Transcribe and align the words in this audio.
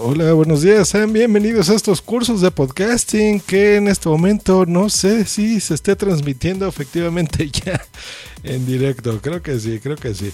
Hola, 0.00 0.32
buenos 0.32 0.62
días, 0.62 0.88
sean 0.90 1.12
bienvenidos 1.12 1.70
a 1.70 1.74
estos 1.74 2.00
cursos 2.00 2.40
de 2.40 2.52
podcasting 2.52 3.40
que 3.40 3.74
en 3.76 3.88
este 3.88 4.08
momento 4.08 4.64
no 4.64 4.88
sé 4.90 5.24
si 5.24 5.58
se 5.58 5.74
esté 5.74 5.96
transmitiendo 5.96 6.68
efectivamente 6.68 7.50
ya 7.50 7.84
en 8.44 8.64
directo. 8.64 9.20
Creo 9.20 9.42
que 9.42 9.58
sí, 9.58 9.80
creo 9.80 9.96
que 9.96 10.14
sí. 10.14 10.32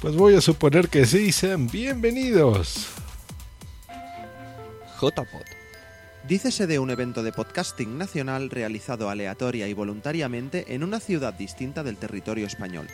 Pues 0.00 0.16
voy 0.16 0.34
a 0.34 0.40
suponer 0.40 0.88
que 0.88 1.04
sí, 1.04 1.30
sean 1.30 1.66
bienvenidos. 1.66 2.86
JPod. 4.98 5.44
Dícese 6.26 6.66
de 6.66 6.78
un 6.78 6.90
evento 6.90 7.22
de 7.22 7.32
podcasting 7.32 7.98
nacional 7.98 8.48
realizado 8.48 9.10
aleatoria 9.10 9.68
y 9.68 9.74
voluntariamente 9.74 10.74
en 10.74 10.84
una 10.84 11.00
ciudad 11.00 11.34
distinta 11.34 11.82
del 11.82 11.98
territorio 11.98 12.46
español. 12.46 12.86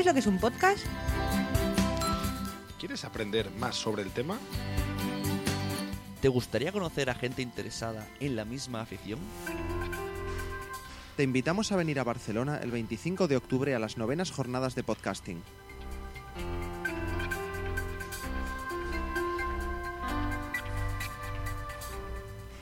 ¿Sabes 0.00 0.06
lo 0.06 0.14
que 0.14 0.20
es 0.20 0.26
un 0.28 0.38
podcast? 0.38 0.86
¿Quieres 2.78 3.04
aprender 3.04 3.50
más 3.58 3.76
sobre 3.76 4.00
el 4.00 4.10
tema? 4.12 4.38
¿Te 6.22 6.28
gustaría 6.28 6.72
conocer 6.72 7.10
a 7.10 7.14
gente 7.14 7.42
interesada 7.42 8.08
en 8.18 8.34
la 8.34 8.46
misma 8.46 8.80
afición? 8.80 9.18
Te 11.18 11.22
invitamos 11.22 11.70
a 11.70 11.76
venir 11.76 12.00
a 12.00 12.04
Barcelona 12.04 12.60
el 12.62 12.70
25 12.70 13.28
de 13.28 13.36
octubre 13.36 13.74
a 13.74 13.78
las 13.78 13.98
novenas 13.98 14.30
jornadas 14.30 14.74
de 14.74 14.84
podcasting. 14.84 15.42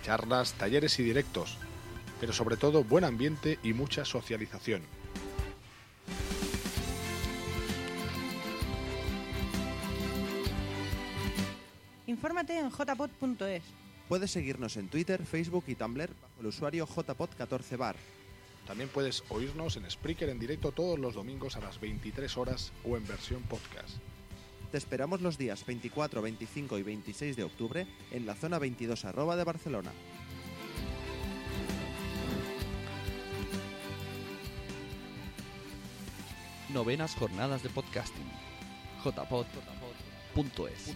Charlas, 0.03 0.55
talleres 0.55 0.98
y 0.98 1.05
directos, 1.05 1.56
pero 2.19 2.33
sobre 2.33 2.56
todo 2.56 2.83
buen 2.83 3.05
ambiente 3.05 3.61
y 3.62 3.75
mucha 3.75 4.05
socialización. 4.05 4.97
Infórmate 12.09 12.59
en 12.59 12.70
jpod.es. 12.70 13.62
Puedes 14.09 14.31
seguirnos 14.31 14.78
en 14.78 14.89
Twitter, 14.89 15.27
Facebook 15.27 15.64
y 15.67 15.75
Tumblr 15.75 16.09
bajo 16.09 16.41
el 16.41 16.47
usuario 16.47 16.87
jpod14bar. 16.87 17.97
También 18.67 18.89
puedes 18.89 19.23
oírnos 19.28 19.77
en 19.77 19.91
Spreaker 19.91 20.31
en 20.31 20.39
directo 20.39 20.73
todos 20.73 20.98
los 20.98 21.15
domingos 21.15 21.56
a 21.56 21.61
las 21.61 21.78
23 21.78 22.34
horas 22.39 22.73
o 22.87 22.97
en 22.97 23.06
versión 23.06 23.42
podcast. 23.42 23.98
Te 24.73 24.78
esperamos 24.78 25.20
los 25.20 25.37
días 25.37 25.67
24, 25.67 26.23
25 26.23 26.78
y 26.78 26.83
26 26.83 27.37
de 27.37 27.45
octubre 27.45 27.87
en 28.11 28.25
la 28.25 28.34
zona 28.34 28.59
22 28.59 29.05
arroba 29.05 29.37
de 29.37 29.45
Barcelona. 29.45 29.93
Novenas 36.72 37.15
jornadas 37.17 37.62
de 37.62 37.69
podcasting. 37.69 38.31
jpod.es. 39.05 40.95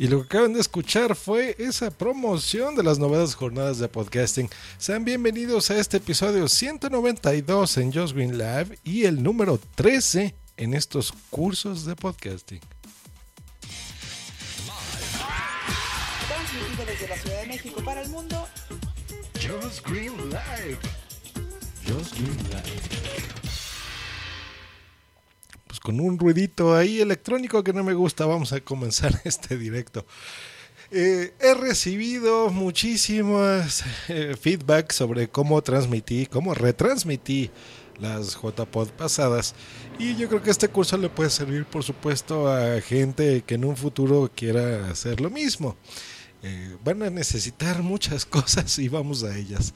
Y 0.00 0.06
lo 0.06 0.20
que 0.20 0.26
acaban 0.26 0.52
de 0.52 0.60
escuchar 0.60 1.16
fue 1.16 1.56
esa 1.58 1.90
promoción 1.90 2.76
de 2.76 2.84
las 2.84 3.00
novedades 3.00 3.34
jornadas 3.34 3.78
de 3.78 3.88
podcasting. 3.88 4.48
Sean 4.78 5.04
bienvenidos 5.04 5.72
a 5.72 5.76
este 5.76 5.96
episodio 5.96 6.46
192 6.46 7.78
en 7.78 7.92
Just 7.92 8.14
Green 8.14 8.38
Live 8.38 8.78
y 8.84 9.06
el 9.06 9.20
número 9.20 9.58
13 9.74 10.36
en 10.56 10.74
estos 10.74 11.12
cursos 11.30 11.84
de 11.84 11.96
podcasting. 11.96 12.60
Transmitido 16.28 16.86
desde 16.86 17.08
la 17.08 17.18
Ciudad 17.18 17.40
de 17.40 17.46
México 17.48 17.82
para 17.84 18.02
el 18.02 18.08
mundo. 18.10 18.46
Just 19.34 19.84
Green 19.84 20.12
Live. 20.30 20.78
Just 21.84 22.14
Green 22.14 22.36
Live. 22.50 23.47
Con 25.88 26.00
un 26.00 26.18
ruidito 26.18 26.76
ahí 26.76 27.00
electrónico 27.00 27.64
que 27.64 27.72
no 27.72 27.82
me 27.82 27.94
gusta, 27.94 28.26
vamos 28.26 28.52
a 28.52 28.60
comenzar 28.60 29.22
este 29.24 29.56
directo. 29.56 30.04
Eh, 30.90 31.32
he 31.40 31.54
recibido 31.54 32.50
muchísimas 32.50 33.84
eh, 34.08 34.36
feedback 34.38 34.92
sobre 34.92 35.28
cómo 35.28 35.62
transmití, 35.62 36.26
cómo 36.26 36.52
retransmití 36.52 37.50
las 37.98 38.34
JPod 38.34 38.88
pasadas. 38.98 39.54
Y 39.98 40.14
yo 40.16 40.28
creo 40.28 40.42
que 40.42 40.50
este 40.50 40.68
curso 40.68 40.98
le 40.98 41.08
puede 41.08 41.30
servir, 41.30 41.64
por 41.64 41.82
supuesto, 41.82 42.52
a 42.52 42.82
gente 42.82 43.42
que 43.46 43.54
en 43.54 43.64
un 43.64 43.74
futuro 43.74 44.30
quiera 44.36 44.90
hacer 44.90 45.22
lo 45.22 45.30
mismo. 45.30 45.74
Eh, 46.42 46.76
van 46.84 47.02
a 47.02 47.08
necesitar 47.08 47.82
muchas 47.82 48.26
cosas 48.26 48.78
y 48.78 48.90
vamos 48.90 49.24
a 49.24 49.34
ellas. 49.34 49.72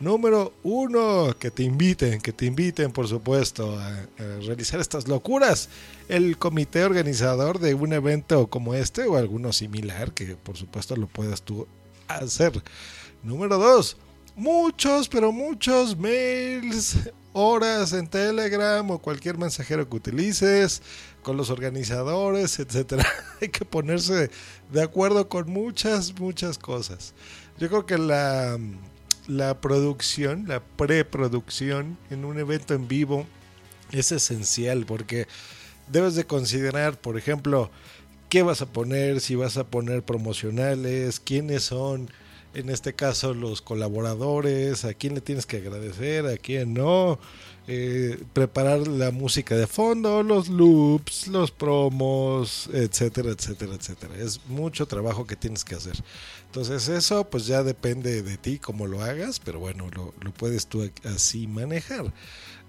Número 0.00 0.52
uno, 0.64 1.36
que 1.38 1.52
te 1.52 1.62
inviten, 1.62 2.20
que 2.20 2.32
te 2.32 2.46
inviten, 2.46 2.90
por 2.90 3.06
supuesto, 3.06 3.78
a, 3.78 4.06
realizar 4.44 4.80
estas 4.80 5.06
locuras. 5.06 5.68
El 6.08 6.36
comité 6.36 6.84
organizador 6.84 7.60
de 7.60 7.74
un 7.74 7.92
evento 7.92 8.48
como 8.48 8.74
este 8.74 9.04
o 9.04 9.16
alguno 9.16 9.52
similar, 9.52 10.12
que 10.12 10.36
por 10.36 10.56
supuesto 10.56 10.96
lo 10.96 11.06
puedas 11.06 11.42
tú 11.42 11.68
hacer. 12.08 12.60
Número 13.22 13.56
dos, 13.56 13.96
muchos, 14.34 15.08
pero 15.08 15.30
muchos 15.30 15.96
mails, 15.96 16.96
horas 17.32 17.92
en 17.92 18.08
Telegram 18.08 18.88
o 18.90 18.98
cualquier 18.98 19.38
mensajero 19.38 19.88
que 19.88 19.96
utilices 19.96 20.82
con 21.22 21.36
los 21.36 21.50
organizadores, 21.50 22.58
etcétera. 22.58 23.06
Hay 23.40 23.48
que 23.48 23.64
ponerse 23.64 24.30
de 24.72 24.82
acuerdo 24.82 25.28
con 25.28 25.50
muchas, 25.50 26.18
muchas 26.18 26.58
cosas. 26.58 27.14
Yo 27.58 27.68
creo 27.68 27.86
que 27.86 27.98
la 27.98 28.58
la 29.26 29.60
producción, 29.60 30.46
la 30.48 30.60
preproducción 30.60 31.98
en 32.10 32.24
un 32.24 32.38
evento 32.38 32.74
en 32.74 32.88
vivo 32.88 33.26
es 33.92 34.12
esencial 34.12 34.84
porque 34.86 35.26
debes 35.88 36.14
de 36.14 36.24
considerar, 36.24 36.98
por 37.00 37.18
ejemplo, 37.18 37.70
qué 38.28 38.42
vas 38.42 38.62
a 38.62 38.66
poner, 38.66 39.20
si 39.20 39.34
vas 39.34 39.56
a 39.56 39.64
poner 39.64 40.02
promocionales, 40.02 41.20
quiénes 41.20 41.64
son, 41.64 42.10
en 42.54 42.70
este 42.70 42.94
caso, 42.94 43.34
los 43.34 43.62
colaboradores, 43.62 44.84
a 44.84 44.94
quién 44.94 45.14
le 45.14 45.20
tienes 45.20 45.46
que 45.46 45.58
agradecer, 45.58 46.26
a 46.26 46.36
quién 46.36 46.74
no, 46.74 47.18
eh, 47.66 48.22
preparar 48.32 48.86
la 48.86 49.10
música 49.10 49.56
de 49.56 49.66
fondo, 49.66 50.22
los 50.22 50.48
loops, 50.48 51.28
los 51.28 51.50
promos, 51.50 52.68
etcétera, 52.72 53.30
etcétera, 53.30 53.74
etcétera. 53.74 54.14
Es 54.16 54.40
mucho 54.46 54.86
trabajo 54.86 55.26
que 55.26 55.36
tienes 55.36 55.64
que 55.64 55.74
hacer. 55.74 55.96
Entonces 56.46 56.88
eso 56.88 57.24
pues 57.24 57.46
ya 57.46 57.62
depende 57.62 58.22
de 58.22 58.36
ti 58.36 58.58
cómo 58.58 58.86
lo 58.86 59.02
hagas, 59.02 59.40
pero 59.40 59.58
bueno, 59.58 59.88
lo, 59.94 60.14
lo 60.20 60.32
puedes 60.32 60.66
tú 60.66 60.88
así 61.04 61.46
manejar. 61.46 62.12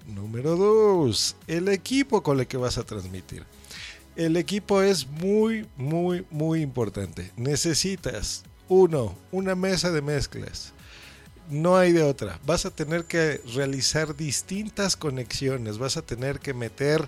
Número 0.07 0.55
dos, 0.55 1.35
el 1.47 1.67
equipo 1.67 2.23
con 2.23 2.39
el 2.39 2.47
que 2.47 2.57
vas 2.57 2.77
a 2.77 2.83
transmitir. 2.83 3.43
El 4.15 4.37
equipo 4.37 4.81
es 4.81 5.07
muy, 5.07 5.67
muy, 5.75 6.25
muy 6.29 6.61
importante. 6.61 7.31
Necesitas, 7.35 8.43
uno, 8.67 9.15
una 9.31 9.55
mesa 9.55 9.91
de 9.91 10.01
mezclas. 10.01 10.73
No 11.49 11.77
hay 11.77 11.91
de 11.91 12.03
otra. 12.03 12.39
Vas 12.45 12.65
a 12.65 12.71
tener 12.71 13.05
que 13.05 13.41
realizar 13.53 14.15
distintas 14.15 14.95
conexiones. 14.95 15.77
Vas 15.77 15.97
a 15.97 16.01
tener 16.01 16.39
que 16.39 16.53
meter 16.53 17.07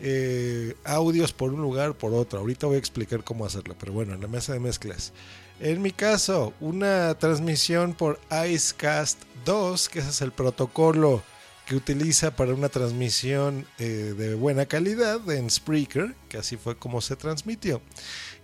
eh, 0.00 0.74
audios 0.84 1.32
por 1.32 1.52
un 1.52 1.62
lugar, 1.62 1.94
por 1.94 2.12
otro. 2.12 2.40
Ahorita 2.40 2.66
voy 2.66 2.76
a 2.76 2.80
explicar 2.80 3.22
cómo 3.22 3.46
hacerlo. 3.46 3.76
Pero 3.78 3.92
bueno, 3.92 4.14
en 4.14 4.20
la 4.20 4.28
mesa 4.28 4.52
de 4.52 4.60
mezclas. 4.60 5.12
En 5.60 5.82
mi 5.82 5.92
caso, 5.92 6.52
una 6.60 7.14
transmisión 7.18 7.94
por 7.94 8.20
Icecast 8.30 9.20
2, 9.44 9.88
que 9.88 9.98
ese 10.00 10.10
es 10.10 10.22
el 10.22 10.32
protocolo 10.32 11.22
que 11.68 11.76
utiliza 11.76 12.34
para 12.34 12.54
una 12.54 12.70
transmisión 12.70 13.66
eh, 13.78 14.14
de 14.16 14.34
buena 14.34 14.64
calidad 14.64 15.30
en 15.30 15.50
Spreaker, 15.50 16.14
que 16.30 16.38
así 16.38 16.56
fue 16.56 16.78
como 16.78 17.02
se 17.02 17.14
transmitió. 17.14 17.82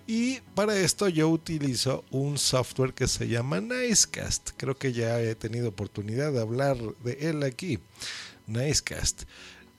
Y 0.06 0.40
para 0.54 0.76
esto 0.76 1.08
yo 1.08 1.28
utilizo 1.30 2.04
un 2.10 2.36
software 2.36 2.92
que 2.92 3.08
se 3.08 3.26
llama 3.26 3.60
Nicecast. 3.60 4.50
Creo 4.56 4.76
que 4.76 4.92
ya 4.92 5.20
he 5.20 5.34
tenido 5.34 5.70
oportunidad 5.70 6.32
de 6.32 6.40
hablar 6.40 6.76
de 7.02 7.30
él 7.30 7.42
aquí. 7.42 7.78
Nicecast. 8.46 9.22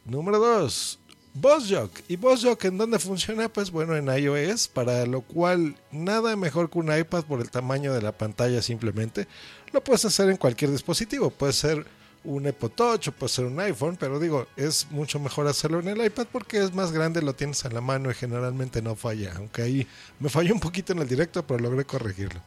Número 0.03 0.39
2. 0.39 0.99
BossJock. 1.35 1.99
¿Y 2.07 2.15
BossJock 2.15 2.63
en 2.65 2.77
dónde 2.77 2.97
funciona? 2.97 3.49
Pues 3.49 3.69
bueno, 3.69 3.95
en 3.95 4.07
iOS, 4.07 4.67
para 4.69 5.05
lo 5.05 5.21
cual 5.21 5.75
nada 5.91 6.35
mejor 6.35 6.69
que 6.69 6.79
un 6.79 6.97
iPad 6.97 7.25
por 7.25 7.41
el 7.41 7.51
tamaño 7.51 7.93
de 7.93 8.01
la 8.01 8.13
pantalla 8.13 8.61
simplemente. 8.61 9.27
Lo 9.73 9.83
puedes 9.83 10.05
hacer 10.05 10.29
en 10.29 10.37
cualquier 10.37 10.71
dispositivo. 10.71 11.29
Puede 11.29 11.53
ser 11.53 11.85
un 12.25 12.47
iPod 12.47 12.71
Touch 12.71 13.07
o 13.07 13.11
puede 13.11 13.31
ser 13.31 13.45
un 13.45 13.59
iPhone, 13.59 13.97
pero 13.97 14.19
digo, 14.19 14.47
es 14.55 14.87
mucho 14.91 15.19
mejor 15.19 15.47
hacerlo 15.47 15.79
en 15.79 15.87
el 15.87 16.05
iPad 16.05 16.27
porque 16.31 16.63
es 16.63 16.73
más 16.73 16.91
grande, 16.91 17.21
lo 17.21 17.33
tienes 17.33 17.63
a 17.65 17.69
la 17.69 17.81
mano 17.81 18.11
y 18.11 18.13
generalmente 18.13 18.81
no 18.81 18.95
falla. 18.95 19.33
Aunque 19.37 19.61
ahí 19.61 19.87
me 20.19 20.29
falló 20.29 20.53
un 20.53 20.59
poquito 20.59 20.93
en 20.93 20.99
el 20.99 21.07
directo, 21.07 21.45
pero 21.45 21.59
logré 21.59 21.85
corregirlo. 21.85 22.41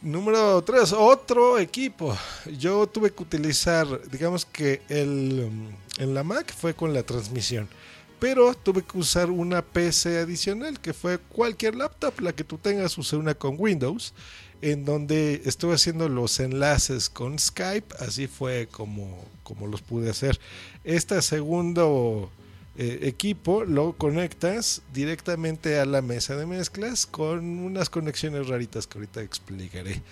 Número 0.00 0.62
3, 0.62 0.92
otro 0.92 1.58
equipo. 1.58 2.16
Yo 2.58 2.86
tuve 2.86 3.12
que 3.12 3.22
utilizar, 3.22 3.86
digamos 4.10 4.44
que 4.44 4.80
el, 4.88 5.50
en 5.98 6.14
la 6.14 6.22
Mac 6.22 6.54
fue 6.54 6.72
con 6.74 6.94
la 6.94 7.02
transmisión, 7.02 7.68
pero 8.18 8.54
tuve 8.54 8.82
que 8.82 8.98
usar 8.98 9.30
una 9.30 9.62
PC 9.62 10.18
adicional 10.18 10.80
que 10.80 10.92
fue 10.92 11.18
cualquier 11.18 11.74
laptop, 11.74 12.20
la 12.20 12.32
que 12.32 12.44
tú 12.44 12.58
tengas, 12.58 12.96
usé 12.98 13.16
una 13.16 13.34
con 13.34 13.56
Windows, 13.58 14.12
en 14.60 14.84
donde 14.84 15.42
estuve 15.44 15.74
haciendo 15.74 16.08
los 16.08 16.40
enlaces 16.40 17.08
con 17.08 17.38
Skype, 17.38 17.94
así 18.00 18.26
fue 18.26 18.68
como, 18.70 19.24
como 19.42 19.66
los 19.66 19.82
pude 19.82 20.10
hacer. 20.10 20.40
Este 20.84 21.22
segundo 21.22 22.30
eh, 22.76 23.00
equipo 23.02 23.64
lo 23.64 23.92
conectas 23.94 24.82
directamente 24.92 25.78
a 25.78 25.84
la 25.84 26.02
mesa 26.02 26.36
de 26.36 26.46
mezclas 26.46 27.06
con 27.06 27.60
unas 27.60 27.90
conexiones 27.90 28.48
raritas 28.48 28.86
que 28.86 28.98
ahorita 28.98 29.22
explicaré. 29.22 30.02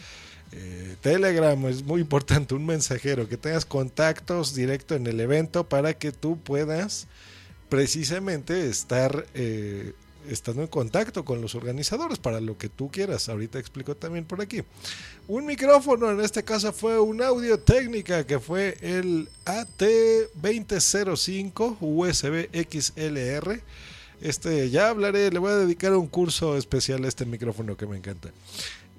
Eh, 0.52 0.96
Telegram 1.00 1.66
es 1.66 1.82
muy 1.82 2.00
importante, 2.00 2.54
un 2.54 2.66
mensajero, 2.66 3.28
que 3.28 3.36
tengas 3.36 3.64
contactos 3.64 4.54
directo 4.54 4.94
en 4.94 5.06
el 5.06 5.20
evento 5.20 5.68
para 5.68 5.94
que 5.94 6.12
tú 6.12 6.38
puedas 6.38 7.08
precisamente 7.68 8.68
estar 8.68 9.26
eh, 9.34 9.92
estando 10.28 10.62
en 10.62 10.68
contacto 10.68 11.24
con 11.24 11.40
los 11.40 11.54
organizadores 11.54 12.18
para 12.18 12.40
lo 12.40 12.58
que 12.58 12.68
tú 12.68 12.90
quieras. 12.90 13.28
Ahorita 13.28 13.58
explico 13.58 13.96
también 13.96 14.24
por 14.24 14.40
aquí. 14.40 14.62
Un 15.28 15.46
micrófono, 15.46 16.10
en 16.10 16.20
este 16.20 16.42
caso 16.42 16.72
fue 16.72 16.98
un 16.98 17.22
audio 17.22 17.58
técnica 17.58 18.26
que 18.26 18.40
fue 18.40 18.76
el 18.80 19.28
AT2005 19.44 21.76
USB 21.80 22.48
XLR. 22.52 23.60
Este 24.20 24.70
ya 24.70 24.88
hablaré, 24.88 25.30
le 25.30 25.38
voy 25.38 25.52
a 25.52 25.56
dedicar 25.56 25.94
un 25.94 26.06
curso 26.06 26.56
especial 26.56 27.04
a 27.04 27.08
este 27.08 27.26
micrófono 27.26 27.76
que 27.76 27.86
me 27.86 27.98
encanta. 27.98 28.30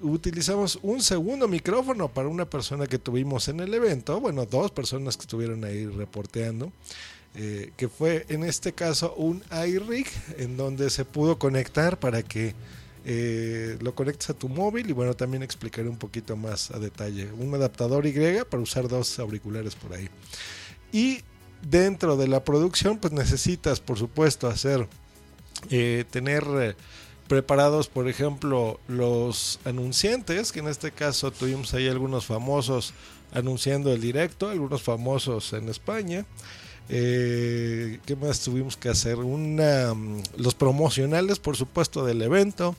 Utilizamos 0.00 0.78
un 0.82 1.02
segundo 1.02 1.48
micrófono 1.48 2.08
para 2.08 2.28
una 2.28 2.44
persona 2.44 2.86
que 2.86 2.98
tuvimos 2.98 3.48
en 3.48 3.58
el 3.58 3.74
evento, 3.74 4.20
bueno, 4.20 4.46
dos 4.46 4.70
personas 4.70 5.16
que 5.16 5.22
estuvieron 5.22 5.64
ahí 5.64 5.86
reporteando. 5.86 6.70
Eh, 7.34 7.72
que 7.76 7.88
fue 7.88 8.26
en 8.30 8.42
este 8.42 8.72
caso 8.72 9.14
un 9.14 9.44
iRig 9.66 10.08
en 10.38 10.56
donde 10.56 10.90
se 10.90 11.04
pudo 11.04 11.38
conectar 11.38 12.00
para 12.00 12.22
que 12.22 12.54
eh, 13.04 13.78
lo 13.80 13.94
conectes 13.94 14.30
a 14.30 14.34
tu 14.34 14.48
móvil 14.48 14.90
y 14.90 14.92
bueno, 14.92 15.14
también 15.14 15.42
explicaré 15.42 15.88
un 15.88 15.98
poquito 15.98 16.36
más 16.36 16.70
a 16.70 16.78
detalle. 16.78 17.30
Un 17.32 17.54
adaptador 17.54 18.06
Y 18.06 18.12
para 18.50 18.62
usar 18.62 18.88
dos 18.88 19.18
auriculares 19.18 19.76
por 19.76 19.92
ahí. 19.92 20.08
Y 20.90 21.20
dentro 21.62 22.16
de 22.16 22.28
la 22.28 22.42
producción 22.42 22.98
pues 22.98 23.12
necesitas 23.12 23.78
por 23.78 23.98
supuesto 23.98 24.48
hacer, 24.48 24.88
eh, 25.70 26.04
tener 26.10 26.76
preparados 27.28 27.88
por 27.88 28.08
ejemplo 28.08 28.80
los 28.88 29.60
anunciantes, 29.64 30.50
que 30.50 30.60
en 30.60 30.68
este 30.68 30.90
caso 30.92 31.30
tuvimos 31.30 31.72
ahí 31.74 31.88
algunos 31.88 32.26
famosos 32.26 32.94
anunciando 33.32 33.92
el 33.92 34.00
directo, 34.00 34.48
algunos 34.48 34.82
famosos 34.82 35.52
en 35.52 35.68
España. 35.68 36.24
Eh, 36.88 38.00
¿Qué 38.06 38.16
más 38.16 38.40
tuvimos 38.40 38.76
que 38.76 38.88
hacer? 38.88 39.16
Una, 39.16 39.94
mm, 39.94 40.22
los 40.36 40.54
promocionales, 40.54 41.38
por 41.38 41.56
supuesto, 41.56 42.04
del 42.04 42.22
evento. 42.22 42.76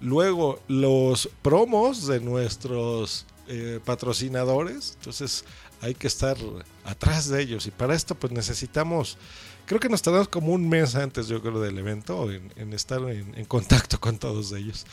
Luego 0.00 0.60
los 0.68 1.28
promos 1.42 2.06
de 2.06 2.20
nuestros 2.20 3.26
eh, 3.46 3.78
patrocinadores. 3.84 4.94
Entonces 4.98 5.44
hay 5.80 5.94
que 5.94 6.06
estar 6.06 6.36
atrás 6.84 7.28
de 7.28 7.42
ellos. 7.42 7.66
Y 7.66 7.70
para 7.70 7.94
esto 7.94 8.14
pues 8.14 8.32
necesitamos, 8.32 9.18
creo 9.66 9.80
que 9.80 9.88
nos 9.88 10.02
tardamos 10.02 10.28
como 10.28 10.52
un 10.52 10.68
mes 10.68 10.94
antes, 10.94 11.28
yo 11.28 11.42
creo, 11.42 11.60
del 11.60 11.78
evento, 11.78 12.30
en, 12.30 12.72
estar 12.72 13.02
en, 13.10 13.44
contacto 13.44 14.00
con 14.00 14.18
todos 14.18 14.52
ellos. 14.52 14.86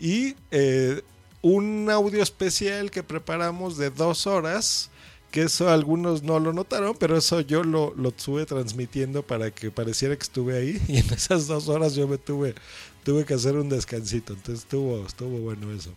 Y 0.00 0.34
eh, 0.50 1.02
un 1.42 1.88
audio 1.90 2.22
especial 2.22 2.90
que 2.90 3.02
preparamos 3.02 3.76
de 3.76 3.90
dos 3.90 4.26
horas 4.26 4.90
que 5.32 5.42
eso 5.42 5.70
algunos 5.70 6.22
no 6.22 6.38
lo 6.38 6.52
notaron, 6.52 6.94
pero 6.96 7.16
eso 7.16 7.40
yo 7.40 7.64
lo, 7.64 7.94
lo 7.96 8.10
estuve 8.10 8.44
transmitiendo 8.44 9.22
para 9.22 9.50
que 9.50 9.70
pareciera 9.70 10.14
que 10.14 10.22
estuve 10.22 10.56
ahí 10.56 10.80
y 10.88 10.98
en 10.98 11.10
esas 11.12 11.48
dos 11.48 11.68
horas 11.68 11.94
yo 11.94 12.06
me 12.06 12.18
tuve, 12.18 12.54
tuve 13.02 13.24
que 13.24 13.34
hacer 13.34 13.56
un 13.56 13.70
descansito, 13.70 14.34
entonces 14.34 14.64
estuvo, 14.64 15.04
estuvo 15.04 15.38
bueno 15.38 15.72
eso. 15.72 15.90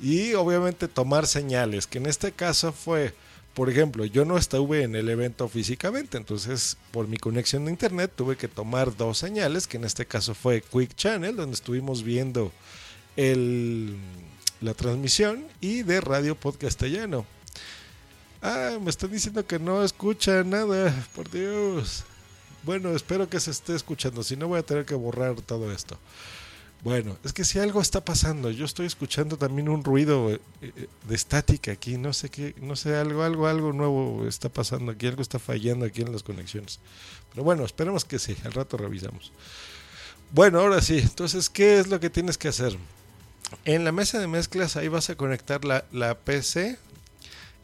Y 0.00 0.34
obviamente 0.34 0.88
tomar 0.88 1.26
señales, 1.26 1.86
que 1.86 1.98
en 1.98 2.06
este 2.06 2.30
caso 2.30 2.72
fue, 2.72 3.14
por 3.52 3.68
ejemplo, 3.68 4.04
yo 4.04 4.24
no 4.24 4.38
estuve 4.38 4.84
en 4.84 4.94
el 4.94 5.08
evento 5.08 5.48
físicamente, 5.48 6.16
entonces 6.16 6.76
por 6.92 7.08
mi 7.08 7.18
conexión 7.18 7.64
de 7.64 7.72
internet 7.72 8.12
tuve 8.14 8.36
que 8.36 8.48
tomar 8.48 8.96
dos 8.96 9.18
señales, 9.18 9.66
que 9.66 9.76
en 9.76 9.84
este 9.84 10.06
caso 10.06 10.34
fue 10.34 10.62
Quick 10.62 10.94
Channel, 10.94 11.34
donde 11.34 11.54
estuvimos 11.54 12.04
viendo 12.04 12.52
el, 13.16 13.96
la 14.60 14.74
transmisión, 14.74 15.44
y 15.60 15.82
de 15.82 16.00
Radio 16.00 16.36
Podcastellano 16.36 17.26
Ah, 18.42 18.76
me 18.80 18.90
están 18.90 19.12
diciendo 19.12 19.46
que 19.46 19.60
no 19.60 19.84
escucha 19.84 20.42
nada, 20.42 20.92
por 21.14 21.30
Dios. 21.30 22.02
Bueno, 22.64 22.90
espero 22.90 23.28
que 23.28 23.38
se 23.38 23.52
esté 23.52 23.76
escuchando, 23.76 24.24
si 24.24 24.36
no 24.36 24.48
voy 24.48 24.58
a 24.58 24.66
tener 24.66 24.84
que 24.84 24.96
borrar 24.96 25.40
todo 25.42 25.70
esto. 25.72 25.96
Bueno, 26.82 27.16
es 27.22 27.32
que 27.32 27.44
si 27.44 27.60
algo 27.60 27.80
está 27.80 28.04
pasando, 28.04 28.50
yo 28.50 28.64
estoy 28.64 28.86
escuchando 28.86 29.36
también 29.36 29.68
un 29.68 29.84
ruido 29.84 30.32
eh, 30.32 30.40
eh, 30.60 30.88
de 31.08 31.14
estática 31.14 31.70
aquí, 31.70 31.96
no 31.96 32.12
sé 32.12 32.28
qué, 32.30 32.56
no 32.60 32.74
sé, 32.74 32.96
algo, 32.96 33.22
algo, 33.22 33.46
algo 33.46 33.72
nuevo 33.72 34.26
está 34.26 34.48
pasando 34.48 34.90
aquí, 34.90 35.06
algo 35.06 35.22
está 35.22 35.38
fallando 35.38 35.86
aquí 35.86 36.02
en 36.02 36.10
las 36.10 36.24
conexiones. 36.24 36.80
Pero 37.30 37.44
bueno, 37.44 37.64
esperemos 37.64 38.04
que 38.04 38.18
sí, 38.18 38.36
al 38.44 38.52
rato 38.52 38.76
revisamos. 38.76 39.30
Bueno, 40.32 40.58
ahora 40.58 40.82
sí, 40.82 40.98
entonces, 40.98 41.48
¿qué 41.48 41.78
es 41.78 41.86
lo 41.86 42.00
que 42.00 42.10
tienes 42.10 42.36
que 42.36 42.48
hacer? 42.48 42.76
En 43.64 43.84
la 43.84 43.92
mesa 43.92 44.18
de 44.18 44.26
mezclas 44.26 44.76
ahí 44.76 44.88
vas 44.88 45.10
a 45.10 45.14
conectar 45.14 45.64
la, 45.64 45.84
la 45.92 46.18
PC, 46.18 46.78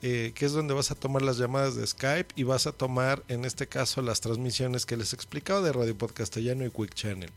eh, 0.03 0.33
que 0.35 0.47
es 0.47 0.53
donde 0.53 0.75
vas 0.75 0.91
a 0.91 0.95
tomar 0.95 1.23
las 1.23 1.39
llamadas 1.39 1.75
de 1.75 1.87
Skype 1.87 2.35
y 2.37 2.45
vas 2.45 2.67
a 2.67 2.73
tomar, 2.73 3.23
en 3.29 3.45
este 3.45 3.67
caso, 3.67 4.03
las 4.03 4.21
transmisiones 4.21 4.87
que 4.87 4.97
les 4.97 5.13
he 5.13 5.17
explicado 5.17 5.63
de 5.63 5.73
Radio 5.73 5.97
Podcastellano 5.97 6.65
y 6.65 6.71
Quick 6.71 6.95
Channel. 6.95 7.31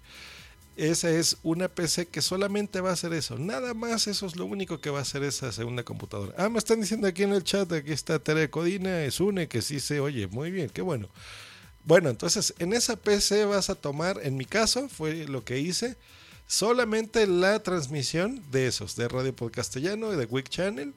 Esa 0.78 1.10
es 1.12 1.38
una 1.44 1.68
PC 1.68 2.08
que 2.08 2.22
solamente 2.22 2.80
va 2.82 2.92
a 2.92 2.94
hacer 2.94 3.14
eso. 3.14 3.38
Nada 3.38 3.74
más, 3.74 4.08
eso 4.08 4.26
es 4.26 4.36
lo 4.36 4.46
único 4.46 4.80
que 4.80 4.90
va 4.90 5.00
a 5.00 5.02
hacer 5.02 5.22
esa 5.24 5.52
segunda 5.52 5.84
computadora. 5.84 6.34
Ah, 6.38 6.50
me 6.50 6.60
están 6.60 6.80
diciendo 6.80 7.08
aquí 7.08 7.24
en 7.24 7.34
el 7.34 7.44
chat, 7.44 7.72
aquí 7.72 7.92
está 7.92 8.20
Tere 8.20 8.50
Codina, 8.50 9.04
es 9.04 9.20
une, 9.20 9.48
que 9.48 9.62
sí 9.62 9.80
se 9.80 10.00
oye. 10.00 10.28
Muy 10.28 10.50
bien, 10.50 10.70
qué 10.70 10.82
bueno. 10.82 11.10
Bueno, 11.84 12.10
entonces 12.10 12.54
en 12.60 12.74
esa 12.74 12.96
PC 12.96 13.46
vas 13.46 13.70
a 13.70 13.76
tomar, 13.76 14.20
en 14.24 14.38
mi 14.38 14.46
caso, 14.46 14.88
fue 14.88 15.28
lo 15.28 15.44
que 15.44 15.60
hice, 15.60 15.98
solamente 16.48 17.28
la 17.28 17.62
transmisión 17.64 18.42
de 18.52 18.68
esos, 18.68 18.96
de 18.96 19.08
Radio 19.08 19.36
Podcastellano 19.36 20.14
y 20.14 20.16
de 20.16 20.28
Quick 20.28 20.50
Channel. 20.50 20.94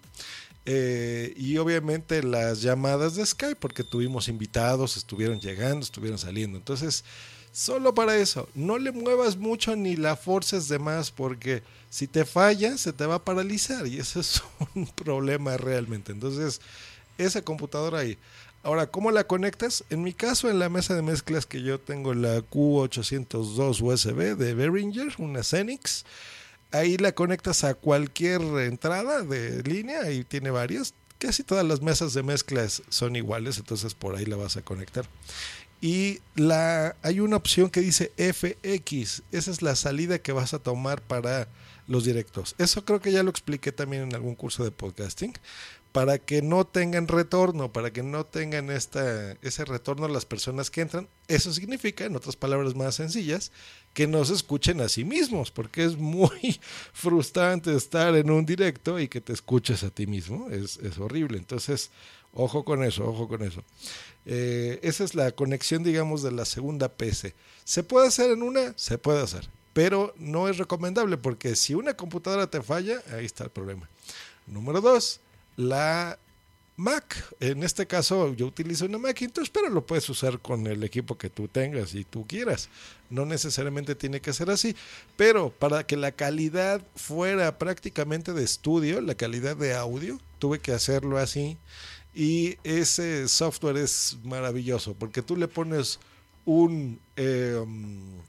Eh, 0.67 1.35
y 1.37 1.59
obviamente 1.59 2.23
las 2.23 2.63
llamadas 2.63 3.17
de 3.17 3.27
Skype, 3.27 3.57
porque 3.57 3.85
tuvimos 3.85 4.29
invitados, 4.29 4.97
estuvieron 4.97 5.41
llegando, 5.41 5.85
estuvieron 5.85 6.19
saliendo. 6.19 6.57
Entonces, 6.57 7.05
solo 7.53 7.95
para 7.95 8.17
eso, 8.17 8.49
no 8.55 8.79
le 8.79 8.91
muevas 8.91 9.37
mucho 9.37 9.77
ni 9.77 9.97
la 9.97 10.17
forces 10.17 10.69
de 10.69 10.79
más, 10.79 11.11
porque 11.11 11.63
si 11.91 12.07
te 12.07 12.25
falla, 12.25 12.79
se 12.79 12.93
te 12.93 13.07
va 13.07 13.17
a 13.17 13.25
paralizar 13.25 13.87
y 13.87 13.99
ese 13.99 14.21
es 14.21 14.43
un 14.75 14.87
problema 14.87 15.57
realmente. 15.57 16.13
Entonces, 16.13 16.61
esa 17.19 17.43
computadora 17.43 18.01
ahí. 18.01 18.19
Ahora, 18.63 18.87
¿cómo 18.87 19.11
la 19.11 19.25
conectas? 19.25 19.85
En 19.91 20.03
mi 20.03 20.15
caso, 20.15 20.49
en 20.49 20.59
la 20.59 20.71
mesa 20.71 20.95
de 20.95 21.03
mezclas 21.03 21.45
que 21.45 21.61
yo 21.63 21.79
tengo 21.79 22.15
la 22.15 22.39
Q802 22.39 23.83
USB 23.83 24.37
de 24.39 24.55
Behringer, 24.55 25.15
una 25.19 25.43
Xenix 25.43 26.07
ahí 26.75 26.97
la 26.97 27.13
conectas 27.13 27.65
a 27.65 27.75
cualquier 27.75 28.41
entrada 28.41 29.23
de 29.23 29.63
línea 29.63 30.11
y 30.11 30.25
tiene 30.25 30.51
varias. 30.51 30.95
Casi 31.19 31.45
todas 31.45 31.65
las 31.65 31.81
mesas 31.81 32.13
de 32.15 32.23
mezclas 32.23 32.83
son 32.89 33.17
iguales, 33.17 33.59
entonces 33.59 33.95
por 33.95 34.17
ahí 34.17 34.27
la 34.27 34.37
vas 34.37 34.57
a 34.57 34.63
conectar. 34.63 35.07
Y 35.81 36.21
la, 36.35 36.97
hay 37.03 37.21
una 37.21 37.37
opción 37.37 37.71
que 37.71 37.81
dice 37.81 38.13
FX, 38.17 39.23
esa 39.33 39.51
es 39.51 39.63
la 39.63 39.77
salida 39.77 40.19
que 40.19 40.33
vas 40.33 40.53
a 40.53 40.59
tomar 40.59 41.01
para 41.01 41.49
los 41.87 42.05
directos. 42.05 42.55
Eso 42.59 42.85
creo 42.85 43.01
que 43.01 43.13
ya 43.13 43.23
lo 43.23 43.31
expliqué 43.31 43.71
también 43.71 44.03
en 44.03 44.15
algún 44.15 44.35
curso 44.35 44.65
de 44.65 44.71
podcasting, 44.71 45.35
para 45.95 46.19
que 46.19 46.43
no 46.43 46.67
tengan 46.67 47.07
retorno, 47.07 47.73
para 47.73 47.93
que 47.93 48.03
no 48.03 48.27
tengan 48.27 48.69
esta, 48.69 49.31
ese 49.43 49.65
retorno 49.65 50.09
las 50.09 50.27
personas 50.27 50.69
que 50.69 50.81
entran. 50.81 51.09
Eso 51.29 51.53
significa, 51.53 52.05
en 52.05 52.17
otras 52.17 52.35
palabras 52.35 52.75
más 52.75 52.97
sencillas, 52.97 53.53
que 53.93 54.09
no 54.09 54.25
se 54.25 54.35
escuchen 54.35 54.81
a 54.81 54.89
sí 54.89 55.05
mismos, 55.05 55.53
porque 55.53 55.85
es 55.85 55.97
muy 55.97 56.59
frustrante 56.93 57.77
estar 57.77 58.17
en 58.17 58.29
un 58.33 58.45
directo 58.45 58.99
y 58.99 59.07
que 59.07 59.21
te 59.21 59.33
escuches 59.33 59.85
a 59.85 59.91
ti 59.91 60.09
mismo, 60.09 60.51
es, 60.51 60.81
horrible. 60.99 61.39
Entonces, 61.39 61.93
ojo 62.33 62.65
con 62.65 62.83
eso, 62.83 63.09
ojo 63.09 63.29
con 63.29 63.45
eso. 63.45 63.63
Eh, 64.27 64.81
esa 64.83 65.05
es 65.05 65.15
la 65.15 65.31
conexión, 65.31 65.85
digamos, 65.85 66.25
de 66.25 66.33
la 66.33 66.45
segunda 66.45 66.89
PC. 66.89 67.37
¿Se 67.63 67.85
puede 67.85 68.09
hacer 68.09 68.33
en 68.33 68.43
una? 68.43 68.75
Se 68.77 68.99
puede 68.99 69.23
hacer, 69.23 69.49
pero 69.73 70.13
no 70.17 70.49
es 70.49 70.59
recomendable 70.59 71.19
porque 71.19 71.55
si 71.55 71.75
una 71.75 71.95
computadora 71.95 72.51
te 72.51 72.61
falla, 72.63 73.01
ahí 73.13 73.27
está 73.27 73.45
el 73.45 73.51
problema. 73.51 73.89
Número 74.49 74.81
dos, 74.81 75.21
la 75.57 76.19
Mac. 76.77 77.35
En 77.41 77.63
este 77.63 77.87
caso 77.87 78.35
yo 78.35 78.47
utilizo 78.47 78.87
una 78.87 78.99
Macintosh, 78.99 79.49
pero 79.53 79.69
lo 79.69 79.87
puedes 79.87 80.09
usar 80.09 80.41
con 80.41 80.67
el 80.67 80.83
equipo 80.83 81.17
que 81.17 81.31
tú 81.31 81.47
tengas 81.47 81.95
y 81.95 82.05
tú 82.05 82.27
quieras. 82.27 82.69
No 83.11 83.25
necesariamente 83.25 83.95
tiene 83.95 84.21
que 84.21 84.33
ser 84.33 84.51
así, 84.51 84.75
pero 85.17 85.51
para 85.51 85.87
que 85.87 85.97
la 85.97 86.13
calidad 86.13 86.83
fuera 86.97 87.59
prácticamente 87.59 88.33
de 88.33 88.43
estudio, 88.43 89.01
la 89.01 89.15
calidad 89.15 89.57
de 89.57 89.75
audio, 89.75 90.19
tuve 90.39 90.59
que 90.59 90.73
hacerlo 90.73 91.19
así. 91.19 91.57
Y 92.15 92.59
ese 92.65 93.29
software 93.29 93.77
es 93.77 94.17
maravilloso 94.25 94.95
porque 94.95 95.23
tú 95.23 95.37
le 95.37 95.49
pones 95.49 95.99
un... 96.45 97.01
eh, 97.17 97.61
um, 97.63 98.21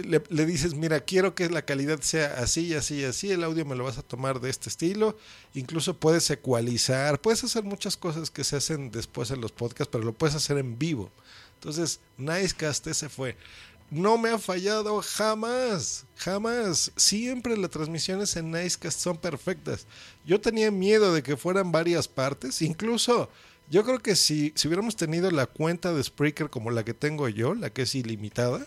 le, 0.00 0.46
dices, 0.46 0.74
mira, 0.74 1.00
quiero 1.00 1.34
que 1.34 1.50
la 1.50 1.62
calidad 1.62 2.00
sea 2.00 2.34
así, 2.38 2.74
así, 2.74 3.04
así, 3.04 3.30
el 3.30 3.44
audio 3.44 3.64
me 3.64 3.76
lo 3.76 3.84
vas 3.84 3.98
a 3.98 4.02
tomar 4.02 4.40
de 4.40 4.48
este 4.48 4.68
estilo, 4.68 5.16
incluso 5.54 5.98
puedes 5.98 6.30
ecualizar, 6.30 7.20
puedes 7.20 7.44
hacer 7.44 7.64
muchas 7.64 7.96
cosas 7.96 8.30
que 8.30 8.44
se 8.44 8.56
hacen 8.56 8.90
después 8.90 9.30
en 9.30 9.40
los 9.40 9.52
podcasts, 9.52 9.90
pero 9.92 10.04
lo 10.04 10.14
puedes 10.14 10.34
hacer 10.34 10.56
en 10.58 10.78
vivo. 10.78 11.10
Entonces, 11.54 12.00
Nicecast 12.16 12.86
ese 12.86 13.08
fue. 13.08 13.36
No 13.90 14.16
me 14.16 14.30
ha 14.30 14.38
fallado 14.38 15.02
jamás, 15.02 16.06
jamás. 16.16 16.90
Siempre 16.96 17.58
las 17.58 17.70
transmisiones 17.70 18.34
en 18.36 18.50
Nicecast 18.50 18.98
son 18.98 19.18
perfectas. 19.18 19.86
Yo 20.24 20.40
tenía 20.40 20.70
miedo 20.70 21.12
de 21.12 21.22
que 21.22 21.36
fueran 21.36 21.70
varias 21.70 22.08
partes, 22.08 22.62
incluso 22.62 23.28
yo 23.70 23.84
creo 23.84 24.00
que 24.00 24.16
si, 24.16 24.52
si 24.54 24.68
hubiéramos 24.68 24.96
tenido 24.96 25.30
la 25.30 25.46
cuenta 25.46 25.92
de 25.92 26.02
Spreaker 26.02 26.48
como 26.48 26.70
la 26.70 26.84
que 26.84 26.94
tengo 26.94 27.28
yo, 27.28 27.54
la 27.54 27.70
que 27.70 27.82
es 27.82 27.94
ilimitada, 27.94 28.66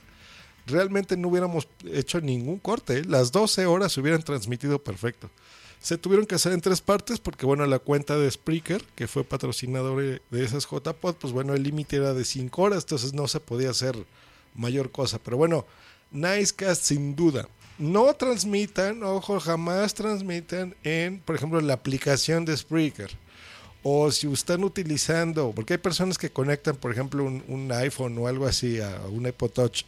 realmente 0.66 1.18
no 1.18 1.30
hubiéramos 1.30 1.68
hecho 1.92 2.22
ningún 2.22 2.60
corte. 2.60 3.00
¿eh? 3.00 3.04
Las 3.06 3.32
12 3.32 3.66
horas 3.66 3.92
se 3.92 4.02
hubieran 4.02 4.24
transmitido 4.24 4.80
perfecto. 4.80 5.30
Se 5.82 5.98
tuvieron 5.98 6.26
que 6.26 6.36
hacer 6.36 6.52
en 6.52 6.62
tres 6.62 6.82
partes 6.82 7.20
porque, 7.20 7.46
bueno, 7.46 7.66
la 7.68 7.80
cuenta 7.80 8.18
de 8.18 8.30
Spreaker, 8.32 8.84
que 8.96 9.08
fue 9.08 9.24
patrocinador 9.24 10.22
de 10.32 10.44
esas 10.44 10.66
JPod, 10.66 11.16
pues 11.16 11.32
bueno, 11.32 11.54
el 11.54 11.62
límite 11.62 11.98
era 11.98 12.14
de 12.14 12.26
5 12.26 12.62
horas, 12.62 12.84
entonces 12.84 13.14
no 13.14 13.28
se 13.28 13.40
podía 13.40 13.70
hacer 13.70 13.96
mayor 14.56 14.92
cosa. 14.92 15.20
Pero 15.20 15.38
bueno, 15.38 15.66
Nicecast 16.12 16.82
sin 16.82 17.16
duda. 17.16 17.48
No 17.78 18.14
transmitan, 18.14 19.04
ojo, 19.04 19.40
jamás 19.40 19.94
transmitan 19.94 20.76
en, 20.84 21.20
por 21.20 21.36
ejemplo, 21.36 21.60
la 21.62 21.74
aplicación 21.74 22.46
de 22.46 22.58
Spreaker. 22.58 23.12
O 23.84 24.10
si 24.12 24.32
están 24.32 24.64
utilizando, 24.64 25.52
porque 25.52 25.74
hay 25.74 25.78
personas 25.78 26.18
que 26.18 26.32
conectan, 26.32 26.78
por 26.78 26.92
ejemplo, 26.92 27.24
un, 27.24 27.44
un 27.48 27.72
iPhone 27.72 28.18
o 28.18 28.28
algo 28.28 28.48
así 28.48 28.80
a 28.80 29.02
un 29.12 29.28
iPod 29.28 29.52
Touch 29.52 29.84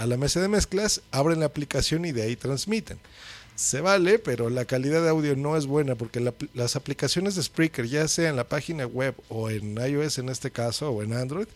a 0.00 0.06
la 0.06 0.16
mesa 0.16 0.40
de 0.40 0.48
mezclas, 0.48 1.02
abren 1.10 1.40
la 1.40 1.46
aplicación 1.46 2.06
y 2.06 2.12
de 2.12 2.22
ahí 2.22 2.34
transmiten. 2.34 2.98
Se 3.54 3.82
vale, 3.82 4.18
pero 4.18 4.48
la 4.48 4.64
calidad 4.64 5.02
de 5.02 5.10
audio 5.10 5.36
no 5.36 5.58
es 5.58 5.66
buena 5.66 5.94
porque 5.94 6.20
la- 6.20 6.32
las 6.54 6.74
aplicaciones 6.74 7.34
de 7.34 7.42
Spreaker, 7.42 7.86
ya 7.86 8.08
sea 8.08 8.30
en 8.30 8.36
la 8.36 8.48
página 8.48 8.86
web 8.86 9.14
o 9.28 9.50
en 9.50 9.76
iOS 9.76 10.16
en 10.18 10.30
este 10.30 10.50
caso 10.50 10.90
o 10.90 11.02
en 11.02 11.12
Android, 11.12 11.48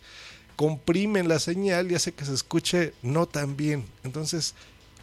comprimen 0.55 1.27
la 1.27 1.39
señal 1.39 1.91
y 1.91 1.95
hace 1.95 2.11
que 2.13 2.23
se 2.23 2.35
escuche 2.35 2.93
no 3.01 3.25
tan 3.25 3.57
bien. 3.57 3.83
Entonces, 4.03 4.53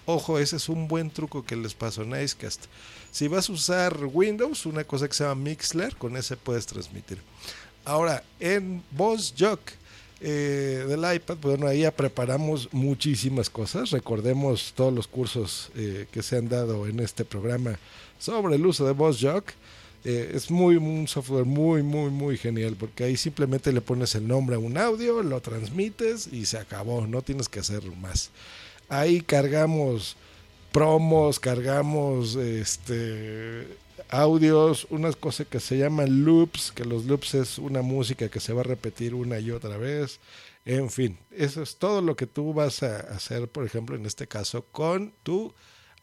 ojo, 0.06 0.38
ese 0.38 0.54
es 0.54 0.68
un 0.68 0.86
buen 0.86 1.10
truco 1.10 1.44
que 1.44 1.56
les 1.56 1.74
paso 1.74 2.02
en 2.02 2.10
Nicecast. 2.10 2.66
Si 3.10 3.26
vas 3.26 3.48
a 3.48 3.52
usar 3.52 3.98
Windows, 4.04 4.66
una 4.66 4.84
cosa 4.84 5.08
que 5.08 5.14
se 5.14 5.24
llama 5.24 5.42
Mixler, 5.42 5.96
con 5.96 6.16
ese 6.16 6.36
puedes 6.36 6.66
transmitir. 6.66 7.18
Ahora, 7.84 8.22
en 8.38 8.84
VozJock 8.92 9.60
eh, 10.24 10.84
del 10.86 11.00
iPad, 11.16 11.36
bueno, 11.42 11.66
ahí 11.66 11.80
ya 11.80 11.90
preparamos 11.90 12.68
muchísimas 12.72 13.50
cosas. 13.50 13.90
Recordemos 13.90 14.72
todos 14.76 14.92
los 14.92 15.08
cursos 15.08 15.70
eh, 15.74 16.06
que 16.12 16.22
se 16.22 16.36
han 16.36 16.48
dado 16.48 16.86
en 16.86 17.00
este 17.00 17.24
programa 17.24 17.76
sobre 18.20 18.54
el 18.54 18.64
uso 18.64 18.86
de 18.86 18.92
VozJock. 18.92 19.50
Eh, 20.04 20.30
es 20.34 20.48
muy 20.48 20.76
un 20.76 21.08
software 21.08 21.44
muy 21.44 21.82
muy 21.82 22.10
muy 22.10 22.36
genial 22.36 22.76
porque 22.78 23.04
ahí 23.04 23.16
simplemente 23.16 23.72
le 23.72 23.80
pones 23.80 24.14
el 24.14 24.26
nombre 24.26 24.56
a 24.56 24.58
un 24.60 24.78
audio, 24.78 25.22
lo 25.22 25.40
transmites 25.40 26.28
y 26.32 26.46
se 26.46 26.58
acabó, 26.58 27.06
no 27.06 27.22
tienes 27.22 27.48
que 27.48 27.60
hacer 27.60 27.84
más. 27.96 28.30
Ahí 28.88 29.22
cargamos 29.22 30.16
promos, 30.70 31.40
cargamos 31.40 32.36
este 32.36 33.66
audios, 34.12 34.86
unas 34.90 35.16
cosas 35.16 35.46
que 35.46 35.58
se 35.58 35.78
llaman 35.78 36.24
loops, 36.24 36.70
que 36.70 36.84
los 36.84 37.06
loops 37.06 37.34
es 37.34 37.58
una 37.58 37.80
música 37.80 38.28
que 38.28 38.40
se 38.40 38.52
va 38.52 38.60
a 38.60 38.64
repetir 38.64 39.14
una 39.14 39.38
y 39.40 39.50
otra 39.50 39.78
vez. 39.78 40.20
En 40.66 40.90
fin, 40.90 41.18
eso 41.30 41.62
es 41.62 41.76
todo 41.76 42.02
lo 42.02 42.14
que 42.14 42.26
tú 42.26 42.52
vas 42.52 42.82
a 42.82 42.98
hacer, 43.14 43.48
por 43.48 43.64
ejemplo, 43.64 43.96
en 43.96 44.04
este 44.04 44.28
caso 44.28 44.66
con 44.70 45.14
tu 45.22 45.52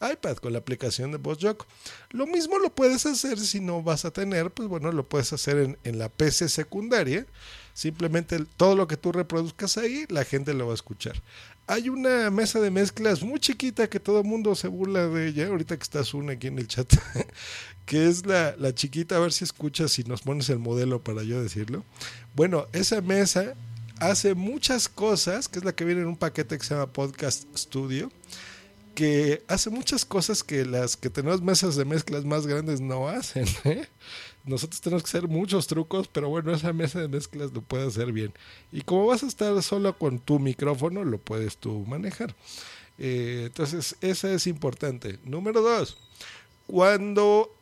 iPad, 0.00 0.38
con 0.38 0.52
la 0.52 0.58
aplicación 0.58 1.12
de 1.12 1.18
VozJock. 1.18 1.64
Lo 2.10 2.26
mismo 2.26 2.58
lo 2.58 2.74
puedes 2.74 3.06
hacer 3.06 3.38
si 3.38 3.60
no 3.60 3.82
vas 3.82 4.04
a 4.04 4.10
tener, 4.10 4.50
pues 4.50 4.68
bueno, 4.68 4.90
lo 4.90 5.08
puedes 5.08 5.32
hacer 5.32 5.58
en, 5.58 5.78
en 5.84 5.98
la 5.98 6.08
PC 6.08 6.48
secundaria. 6.48 7.26
Simplemente 7.74 8.38
todo 8.56 8.76
lo 8.76 8.86
que 8.86 8.96
tú 8.96 9.12
reproduzcas 9.12 9.78
ahí, 9.78 10.04
la 10.08 10.24
gente 10.24 10.54
lo 10.54 10.66
va 10.66 10.72
a 10.72 10.74
escuchar. 10.74 11.20
Hay 11.66 11.88
una 11.88 12.30
mesa 12.30 12.60
de 12.60 12.70
mezclas 12.70 13.22
muy 13.22 13.38
chiquita 13.38 13.88
que 13.88 14.00
todo 14.00 14.18
el 14.18 14.26
mundo 14.26 14.54
se 14.54 14.68
burla 14.68 15.06
de 15.06 15.28
ella, 15.28 15.46
ahorita 15.46 15.76
que 15.76 15.82
estás 15.82 16.14
una 16.14 16.32
aquí 16.32 16.48
en 16.48 16.58
el 16.58 16.66
chat, 16.66 16.92
que 17.86 18.08
es 18.08 18.26
la, 18.26 18.56
la 18.58 18.74
chiquita, 18.74 19.16
a 19.16 19.20
ver 19.20 19.32
si 19.32 19.44
escuchas 19.44 19.98
y 19.98 20.04
nos 20.04 20.22
pones 20.22 20.48
el 20.50 20.58
modelo 20.58 21.02
para 21.02 21.22
yo 21.22 21.42
decirlo. 21.42 21.84
Bueno, 22.34 22.66
esa 22.72 23.00
mesa 23.00 23.54
hace 24.00 24.34
muchas 24.34 24.88
cosas, 24.88 25.48
que 25.48 25.60
es 25.60 25.64
la 25.64 25.72
que 25.72 25.84
viene 25.84 26.00
en 26.00 26.08
un 26.08 26.16
paquete 26.16 26.58
que 26.58 26.64
se 26.64 26.74
llama 26.74 26.92
Podcast 26.92 27.44
Studio, 27.56 28.10
que 28.94 29.44
hace 29.46 29.70
muchas 29.70 30.04
cosas 30.04 30.42
que 30.42 30.64
las 30.64 30.96
que 30.96 31.10
tenemos 31.10 31.40
mesas 31.42 31.76
de 31.76 31.84
mezclas 31.84 32.24
más 32.24 32.46
grandes 32.46 32.80
no 32.80 33.08
hacen. 33.08 33.46
¿eh? 33.64 33.86
Nosotros 34.44 34.80
tenemos 34.80 35.02
que 35.02 35.08
hacer 35.08 35.28
muchos 35.28 35.66
trucos, 35.66 36.08
pero 36.08 36.28
bueno, 36.28 36.52
esa 36.52 36.72
mesa 36.72 37.00
de 37.00 37.08
mezclas 37.08 37.52
lo 37.52 37.62
puede 37.62 37.86
hacer 37.86 38.12
bien. 38.12 38.32
Y 38.72 38.82
como 38.82 39.06
vas 39.06 39.22
a 39.22 39.26
estar 39.26 39.62
solo 39.62 39.96
con 39.96 40.18
tu 40.18 40.38
micrófono, 40.38 41.04
lo 41.04 41.18
puedes 41.18 41.56
tú 41.58 41.84
manejar. 41.86 42.34
Eh, 42.98 43.44
entonces, 43.46 43.96
esa 44.00 44.32
es 44.32 44.46
importante. 44.46 45.18
Número 45.24 45.60
dos, 45.60 45.98
cuando 46.66 47.54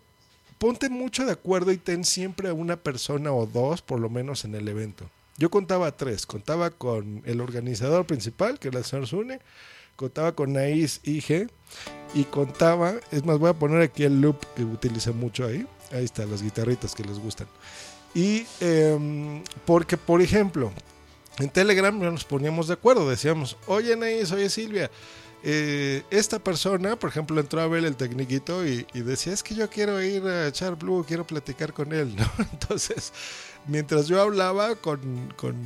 ponte 0.59 0.89
mucho 0.89 1.25
de 1.25 1.33
acuerdo 1.33 1.73
y 1.73 1.79
ten 1.79 2.05
siempre 2.05 2.49
a 2.49 2.55
una 2.55 2.77
persona 2.77 3.33
o 3.33 3.47
dos, 3.47 3.83
por 3.83 4.01
lo 4.01 4.11
menos 4.11 4.45
en 4.45 4.55
el 4.55 4.69
evento. 4.69 5.09
Yo 5.37 5.51
contaba 5.51 5.97
tres, 5.97 6.27
contaba 6.27 6.71
con 6.71 7.23
el 7.25 7.41
organizador 7.41 8.07
principal, 8.07 8.59
que 8.59 8.69
era 8.69 8.79
el 8.79 8.85
señor 8.85 9.07
Zune, 9.07 9.41
contaba 9.95 10.33
con 10.33 10.53
Naís 10.53 11.01
IG 11.05 11.49
y 12.15 12.25
contaba, 12.25 12.95
es 13.13 13.25
más, 13.25 13.39
voy 13.39 13.51
a 13.51 13.55
poner 13.55 13.83
aquí 13.83 14.03
el 14.03 14.21
loop 14.21 14.39
que 14.57 14.65
utilicé 14.65 15.13
mucho 15.13 15.47
ahí, 15.47 15.65
ahí 15.93 16.05
están 16.05 16.31
las 16.31 16.43
guitarritas 16.43 16.95
que 16.95 17.05
les 17.05 17.19
gustan. 17.19 17.47
Y 18.15 18.47
em, 18.61 19.43
porque, 19.65 19.97
por 19.97 20.23
ejemplo, 20.23 20.73
en 21.39 21.51
Telegram 21.51 21.97
nos 21.99 22.25
poníamos 22.25 22.69
de 22.69 22.75
acuerdo, 22.75 23.09
decíamos, 23.09 23.57
oye 23.67 23.95
Naís, 23.97 24.33
oye 24.33 24.49
Silvia, 24.49 24.91
eh, 25.43 26.03
esta 26.11 26.39
persona, 26.39 26.97
por 26.97 27.11
ejemplo, 27.11 27.41
entró 27.41 27.61
a 27.61 27.69
ver 27.69 27.85
el 27.85 27.97
tecniquito 27.97 28.67
y, 28.67 28.87
y 28.93 29.01
decía, 29.03 29.33
es 29.33 29.43
que 29.43 29.55
yo 29.55 29.69
quiero 29.71 30.03
ir 30.03 30.25
a 30.25 30.49
echar 30.49 30.77
blue, 30.77 31.05
quiero 31.07 31.27
platicar 31.27 31.73
con 31.73 31.93
él, 31.93 32.17
¿no? 32.17 32.29
Entonces, 32.53 33.13
mientras 33.67 34.07
yo 34.07 34.21
hablaba 34.21 34.77
con, 34.77 35.33
con 35.37 35.57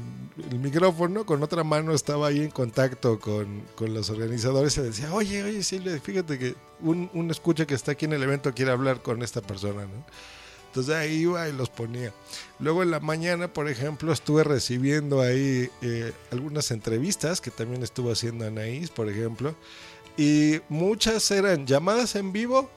el 0.50 0.58
micrófono, 0.58 1.26
con 1.26 1.42
otra 1.42 1.64
mano 1.64 1.92
estaba 1.92 2.28
ahí 2.28 2.40
en 2.40 2.50
contacto 2.50 3.20
con, 3.20 3.62
con 3.74 3.92
los 3.94 4.10
organizadores 4.10 4.76
y 4.78 4.82
decía, 4.82 5.12
oye, 5.12 5.42
oye 5.42 5.62
Silvia, 5.62 5.98
fíjate 6.00 6.38
que 6.38 6.54
un, 6.80 7.10
un 7.12 7.30
escucha 7.30 7.66
que 7.66 7.74
está 7.74 7.92
aquí 7.92 8.06
en 8.06 8.14
el 8.14 8.22
evento 8.22 8.52
quiere 8.54 8.70
hablar 8.72 9.02
con 9.02 9.22
esta 9.22 9.40
persona, 9.40 9.82
¿no? 9.82 10.04
Entonces 10.72 10.94
ahí 10.94 11.12
iba 11.16 11.46
y 11.50 11.52
los 11.52 11.68
ponía. 11.68 12.14
Luego 12.58 12.82
en 12.82 12.90
la 12.90 12.98
mañana, 12.98 13.52
por 13.52 13.68
ejemplo, 13.68 14.10
estuve 14.10 14.42
recibiendo 14.42 15.20
ahí 15.20 15.68
eh, 15.82 16.12
algunas 16.30 16.70
entrevistas 16.70 17.42
que 17.42 17.50
también 17.50 17.82
estuvo 17.82 18.10
haciendo 18.10 18.46
Anaís, 18.46 18.88
por 18.88 19.10
ejemplo. 19.10 19.54
Y 20.16 20.60
muchas 20.70 21.30
eran 21.30 21.66
llamadas 21.66 22.16
en 22.16 22.32
vivo, 22.32 22.70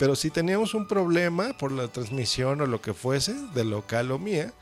pero 0.00 0.16
si 0.16 0.30
teníamos 0.30 0.72
un 0.72 0.86
problema 0.86 1.52
por 1.52 1.72
la 1.72 1.86
transmisión 1.86 2.62
o 2.62 2.66
lo 2.66 2.80
que 2.80 2.94
fuese, 2.94 3.34
de 3.54 3.64
local 3.64 4.10
o 4.12 4.18
mía, 4.18 4.54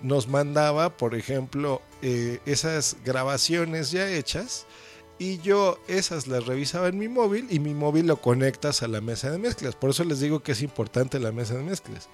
nos 0.00 0.28
mandaba, 0.28 0.96
por 0.96 1.16
ejemplo, 1.16 1.82
eh, 2.00 2.38
esas 2.46 2.98
grabaciones 3.04 3.90
ya 3.90 4.08
hechas 4.08 4.66
y 5.18 5.38
yo 5.38 5.80
esas 5.88 6.28
las 6.28 6.46
revisaba 6.46 6.86
en 6.86 7.00
mi 7.00 7.08
móvil 7.08 7.48
y 7.50 7.58
mi 7.58 7.74
móvil 7.74 8.06
lo 8.06 8.20
conectas 8.20 8.84
a 8.84 8.88
la 8.88 9.00
mesa 9.00 9.32
de 9.32 9.38
mezclas. 9.38 9.74
Por 9.74 9.90
eso 9.90 10.04
les 10.04 10.20
digo 10.20 10.44
que 10.44 10.52
es 10.52 10.62
importante 10.62 11.18
la 11.18 11.32
mesa 11.32 11.54
de 11.54 11.64
mezclas. 11.64 12.08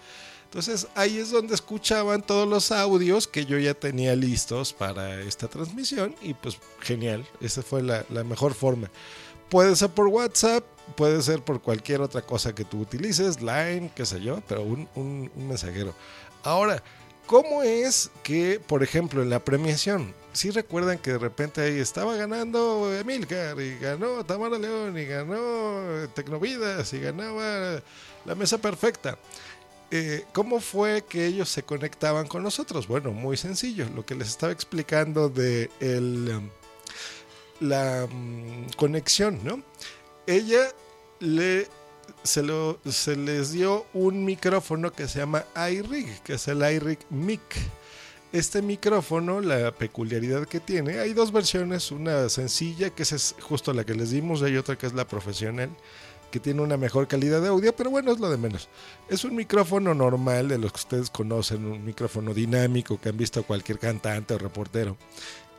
Entonces 0.44 0.88
ahí 0.94 1.18
es 1.18 1.30
donde 1.30 1.54
escuchaban 1.54 2.22
todos 2.22 2.48
los 2.48 2.72
audios 2.72 3.28
que 3.28 3.44
yo 3.44 3.58
ya 3.58 3.74
tenía 3.74 4.16
listos 4.16 4.72
para 4.72 5.20
esta 5.20 5.48
transmisión 5.48 6.14
y 6.22 6.32
pues 6.32 6.56
genial, 6.80 7.28
esa 7.42 7.60
fue 7.60 7.82
la, 7.82 8.06
la 8.08 8.24
mejor 8.24 8.54
forma. 8.54 8.90
Puede 9.50 9.76
ser 9.76 9.90
por 9.90 10.06
WhatsApp, 10.06 10.64
puede 10.96 11.22
ser 11.22 11.42
por 11.42 11.60
cualquier 11.60 12.00
otra 12.00 12.22
cosa 12.22 12.54
que 12.54 12.64
tú 12.64 12.80
utilices, 12.80 13.40
Line, 13.40 13.90
qué 13.94 14.06
sé 14.06 14.20
yo, 14.20 14.42
pero 14.48 14.62
un, 14.62 14.88
un, 14.94 15.30
mensajero. 15.48 15.94
Ahora, 16.42 16.82
¿cómo 17.26 17.62
es 17.62 18.10
que, 18.22 18.60
por 18.66 18.82
ejemplo, 18.82 19.22
en 19.22 19.30
la 19.30 19.44
premiación, 19.44 20.14
si 20.32 20.50
recuerdan 20.50 20.98
que 20.98 21.12
de 21.12 21.18
repente 21.18 21.60
ahí 21.60 21.78
estaba 21.78 22.14
ganando 22.16 22.92
Emilcar 22.94 23.60
y 23.60 23.78
ganó 23.78 24.24
Tamara 24.24 24.58
León 24.58 24.96
y 24.98 25.04
ganó 25.04 26.08
Tecnovidas 26.14 26.92
y 26.92 27.00
ganaba 27.00 27.82
la 28.24 28.34
mesa 28.34 28.58
perfecta? 28.58 29.18
eh, 29.90 30.24
¿cómo 30.32 30.60
fue 30.60 31.02
que 31.02 31.26
ellos 31.26 31.48
se 31.48 31.62
conectaban 31.62 32.26
con 32.26 32.42
nosotros? 32.42 32.86
Bueno, 32.86 33.10
muy 33.12 33.36
sencillo, 33.36 33.88
lo 33.94 34.06
que 34.06 34.14
les 34.14 34.28
estaba 34.28 34.52
explicando 34.52 35.28
de 35.28 35.70
el, 35.80 36.40
la 37.60 38.04
um, 38.04 38.68
conexión, 38.76 39.40
¿no? 39.42 39.62
Ella 40.30 40.68
le 41.18 41.66
se, 42.22 42.44
lo, 42.44 42.78
se 42.88 43.16
les 43.16 43.50
dio 43.50 43.84
un 43.92 44.24
micrófono 44.24 44.92
que 44.92 45.08
se 45.08 45.18
llama 45.18 45.44
iRig, 45.56 46.22
que 46.22 46.34
es 46.34 46.46
el 46.46 46.62
iRig 46.62 47.00
Mic. 47.10 47.40
Este 48.32 48.62
micrófono, 48.62 49.40
la 49.40 49.72
peculiaridad 49.72 50.46
que 50.46 50.60
tiene, 50.60 51.00
hay 51.00 51.14
dos 51.14 51.32
versiones, 51.32 51.90
una 51.90 52.28
sencilla, 52.28 52.90
que 52.90 53.02
es 53.02 53.34
justo 53.40 53.72
la 53.72 53.82
que 53.82 53.96
les 53.96 54.10
dimos, 54.10 54.40
y 54.48 54.56
otra 54.56 54.78
que 54.78 54.86
es 54.86 54.92
la 54.92 55.04
profesional, 55.04 55.70
que 56.30 56.38
tiene 56.38 56.62
una 56.62 56.76
mejor 56.76 57.08
calidad 57.08 57.40
de 57.40 57.48
audio, 57.48 57.74
pero 57.74 57.90
bueno, 57.90 58.12
es 58.12 58.20
lo 58.20 58.30
de 58.30 58.36
menos. 58.36 58.68
Es 59.08 59.24
un 59.24 59.34
micrófono 59.34 59.94
normal 59.94 60.46
de 60.46 60.58
los 60.58 60.70
que 60.70 60.78
ustedes 60.78 61.10
conocen, 61.10 61.64
un 61.64 61.84
micrófono 61.84 62.34
dinámico 62.34 63.00
que 63.00 63.08
han 63.08 63.16
visto 63.16 63.42
cualquier 63.42 63.80
cantante 63.80 64.34
o 64.34 64.38
reportero. 64.38 64.96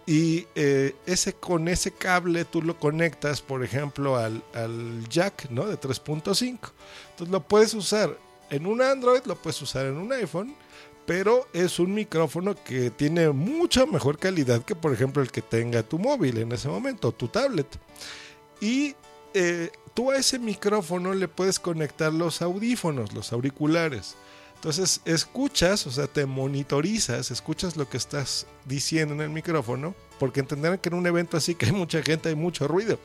Y 0.05 0.47
eh, 0.55 0.95
ese, 1.05 1.33
con 1.33 1.67
ese 1.67 1.91
cable 1.91 2.43
tú 2.45 2.61
lo 2.61 2.77
conectas, 2.77 3.41
por 3.41 3.63
ejemplo, 3.63 4.17
al, 4.17 4.43
al 4.53 5.07
jack 5.07 5.49
¿no? 5.49 5.67
de 5.67 5.79
3.5. 5.79 6.41
Entonces 6.41 7.31
lo 7.31 7.41
puedes 7.41 7.73
usar 7.73 8.17
en 8.49 8.65
un 8.65 8.81
Android, 8.81 9.21
lo 9.25 9.35
puedes 9.35 9.61
usar 9.61 9.85
en 9.85 9.97
un 9.97 10.11
iPhone, 10.11 10.55
pero 11.05 11.47
es 11.53 11.79
un 11.79 11.93
micrófono 11.93 12.55
que 12.55 12.89
tiene 12.89 13.29
mucha 13.29 13.85
mejor 13.85 14.17
calidad 14.17 14.63
que, 14.63 14.75
por 14.75 14.93
ejemplo, 14.93 15.21
el 15.21 15.31
que 15.31 15.41
tenga 15.41 15.83
tu 15.83 15.99
móvil 15.99 16.37
en 16.37 16.51
ese 16.51 16.67
momento, 16.67 17.11
tu 17.11 17.27
tablet. 17.27 17.67
Y 18.59 18.95
eh, 19.33 19.71
tú 19.93 20.11
a 20.11 20.17
ese 20.17 20.39
micrófono 20.39 21.13
le 21.13 21.27
puedes 21.27 21.59
conectar 21.59 22.13
los 22.13 22.41
audífonos, 22.41 23.13
los 23.13 23.31
auriculares. 23.33 24.15
Entonces 24.61 25.01
escuchas, 25.05 25.87
o 25.87 25.91
sea, 25.91 26.05
te 26.05 26.27
monitorizas, 26.27 27.31
escuchas 27.31 27.77
lo 27.77 27.89
que 27.89 27.97
estás 27.97 28.45
diciendo 28.65 29.15
en 29.15 29.21
el 29.21 29.31
micrófono, 29.31 29.95
porque 30.19 30.39
entenderán 30.39 30.77
que 30.77 30.89
en 30.89 30.93
un 30.93 31.07
evento 31.07 31.35
así 31.35 31.55
que 31.55 31.65
hay 31.65 31.71
mucha 31.71 32.03
gente, 32.03 32.29
hay 32.29 32.35
mucho 32.35 32.67
ruido. 32.67 32.99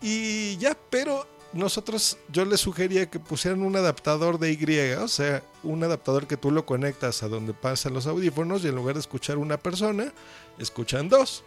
Y 0.00 0.56
ya, 0.56 0.76
pero 0.90 1.24
nosotros, 1.52 2.18
yo 2.32 2.44
les 2.44 2.58
sugería 2.58 3.08
que 3.08 3.20
pusieran 3.20 3.62
un 3.62 3.76
adaptador 3.76 4.40
de 4.40 4.50
Y, 4.50 4.92
o 5.00 5.06
sea, 5.06 5.44
un 5.62 5.84
adaptador 5.84 6.26
que 6.26 6.36
tú 6.36 6.50
lo 6.50 6.66
conectas 6.66 7.22
a 7.22 7.28
donde 7.28 7.54
pasan 7.54 7.94
los 7.94 8.08
audífonos 8.08 8.64
y 8.64 8.66
en 8.66 8.74
lugar 8.74 8.94
de 8.94 9.02
escuchar 9.02 9.38
una 9.38 9.58
persona, 9.58 10.12
escuchan 10.58 11.08
dos. 11.08 11.44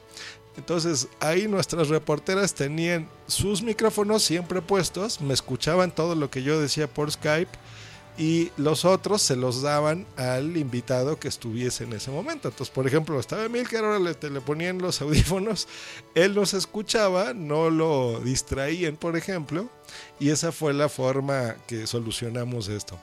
Entonces 0.55 1.09
ahí 1.19 1.49
nuestras 1.49 1.89
reporteras 1.89 2.53
tenían 2.53 3.09
sus 3.27 3.61
micrófonos 3.61 4.23
siempre 4.23 4.61
puestos, 4.61 5.19
me 5.19 5.33
escuchaban 5.33 5.93
todo 5.93 6.15
lo 6.15 6.29
que 6.29 6.41
yo 6.41 6.57
decía 6.57 6.87
por 6.87 7.11
Skype 7.11 7.51
y 8.17 8.51
los 8.55 8.85
otros 8.85 9.21
se 9.21 9.35
los 9.35 9.61
daban 9.61 10.05
al 10.15 10.55
invitado 10.55 11.19
que 11.19 11.27
estuviese 11.27 11.83
en 11.83 11.93
ese 11.93 12.11
momento. 12.11 12.47
Entonces, 12.47 12.73
por 12.73 12.87
ejemplo, 12.87 13.19
estaba 13.19 13.45
Emil 13.45 13.67
que 13.67 13.77
ahora 13.77 13.99
le, 13.99 14.15
le 14.29 14.41
ponían 14.41 14.77
los 14.77 15.01
audífonos, 15.01 15.67
él 16.13 16.33
los 16.33 16.53
escuchaba, 16.53 17.33
no 17.33 17.69
lo 17.69 18.19
distraían, 18.21 18.95
por 18.95 19.17
ejemplo, 19.17 19.69
y 20.19 20.29
esa 20.29 20.51
fue 20.51 20.73
la 20.73 20.87
forma 20.87 21.55
que 21.67 21.87
solucionamos 21.87 22.69
esto. 22.69 22.97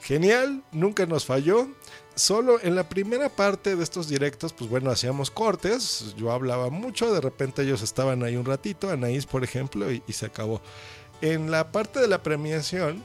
Genial, 0.00 0.62
nunca 0.72 1.06
nos 1.06 1.24
falló. 1.24 1.68
Solo 2.14 2.60
en 2.60 2.74
la 2.74 2.88
primera 2.88 3.28
parte 3.28 3.76
de 3.76 3.84
estos 3.84 4.08
directos, 4.08 4.52
pues 4.52 4.68
bueno, 4.68 4.90
hacíamos 4.90 5.30
cortes, 5.30 6.14
yo 6.16 6.32
hablaba 6.32 6.68
mucho, 6.68 7.12
de 7.12 7.20
repente 7.20 7.62
ellos 7.62 7.82
estaban 7.82 8.24
ahí 8.24 8.36
un 8.36 8.44
ratito, 8.44 8.90
Anaís 8.90 9.24
por 9.24 9.44
ejemplo, 9.44 9.92
y 9.92 10.02
se 10.08 10.26
acabó. 10.26 10.60
En 11.20 11.52
la 11.52 11.70
parte 11.70 12.00
de 12.00 12.08
la 12.08 12.22
premiación, 12.22 13.04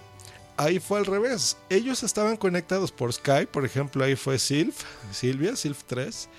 ahí 0.58 0.80
fue 0.80 1.00
al 1.00 1.06
revés. 1.06 1.58
Ellos 1.70 2.04
estaban 2.04 2.38
conectados 2.38 2.92
por 2.92 3.12
Skype, 3.12 3.48
por 3.48 3.66
ejemplo, 3.66 4.04
ahí 4.04 4.16
fue 4.16 4.40
Silv, 4.40 4.74
Silvia, 5.12 5.56
Silv 5.56 5.78
3, 5.88 6.30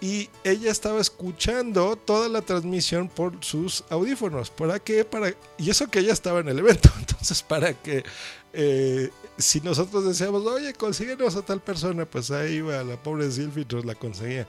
y 0.00 0.28
ella 0.44 0.70
estaba 0.70 1.00
escuchando 1.00 1.96
toda 1.96 2.28
la 2.28 2.42
transmisión 2.42 3.08
por 3.08 3.42
sus 3.42 3.84
audífonos. 3.88 4.50
¿Para 4.50 4.78
qué? 4.78 5.04
Para, 5.04 5.34
y 5.58 5.70
eso 5.70 5.88
que 5.88 6.00
ella 6.00 6.12
estaba 6.12 6.40
en 6.40 6.48
el 6.48 6.58
evento. 6.58 6.90
Entonces, 6.98 7.42
para 7.42 7.72
que 7.72 8.04
eh, 8.52 9.10
si 9.38 9.60
nosotros 9.60 10.04
decíamos, 10.04 10.44
oye, 10.46 10.74
consíguenos 10.74 11.36
a 11.36 11.42
tal 11.42 11.60
persona, 11.60 12.04
pues 12.04 12.30
ahí 12.30 12.56
iba 12.56 12.82
la 12.84 13.02
pobre 13.02 13.30
Silvia 13.30 13.66
y 13.68 13.74
nos 13.74 13.84
la 13.84 13.94
conseguía. 13.94 14.46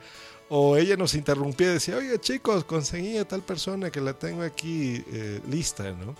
O 0.49 0.77
ella 0.77 0.95
nos 0.95 1.13
interrumpía 1.13 1.71
y 1.71 1.73
decía, 1.73 1.97
oye 1.97 2.17
chicos, 2.19 2.63
conseguí 2.63 3.17
a 3.17 3.27
tal 3.27 3.41
persona 3.41 3.91
que 3.91 3.99
la 3.99 4.13
tengo 4.13 4.43
aquí 4.43 5.03
eh, 5.11 5.41
lista, 5.49 5.91
¿no? 5.91 6.15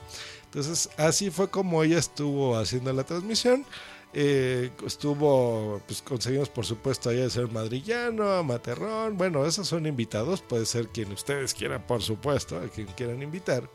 Entonces, 0.58 0.90
así 0.98 1.30
fue 1.30 1.52
como 1.52 1.84
ella 1.84 2.00
estuvo 2.00 2.58
haciendo 2.58 2.92
la 2.92 3.04
transmisión. 3.04 3.64
Eh, 4.12 4.72
estuvo, 4.88 5.80
pues 5.86 6.02
conseguimos 6.02 6.50
por 6.50 6.66
supuesto 6.66 7.12
ahí 7.12 7.22
a 7.22 7.30
ser 7.30 7.48
madrillano, 7.52 8.32
a 8.32 8.42
Materrón. 8.42 9.20
Bueno, 9.20 9.46
esos 9.46 9.68
son 9.68 9.86
invitados, 9.86 10.42
puede 10.42 10.66
ser 10.66 10.88
quien 10.88 11.12
ustedes 11.12 11.54
quieran, 11.54 11.86
por 11.86 12.02
supuesto, 12.02 12.58
a 12.58 12.70
quien 12.70 12.88
quieran 12.88 13.22
invitar. 13.22 13.70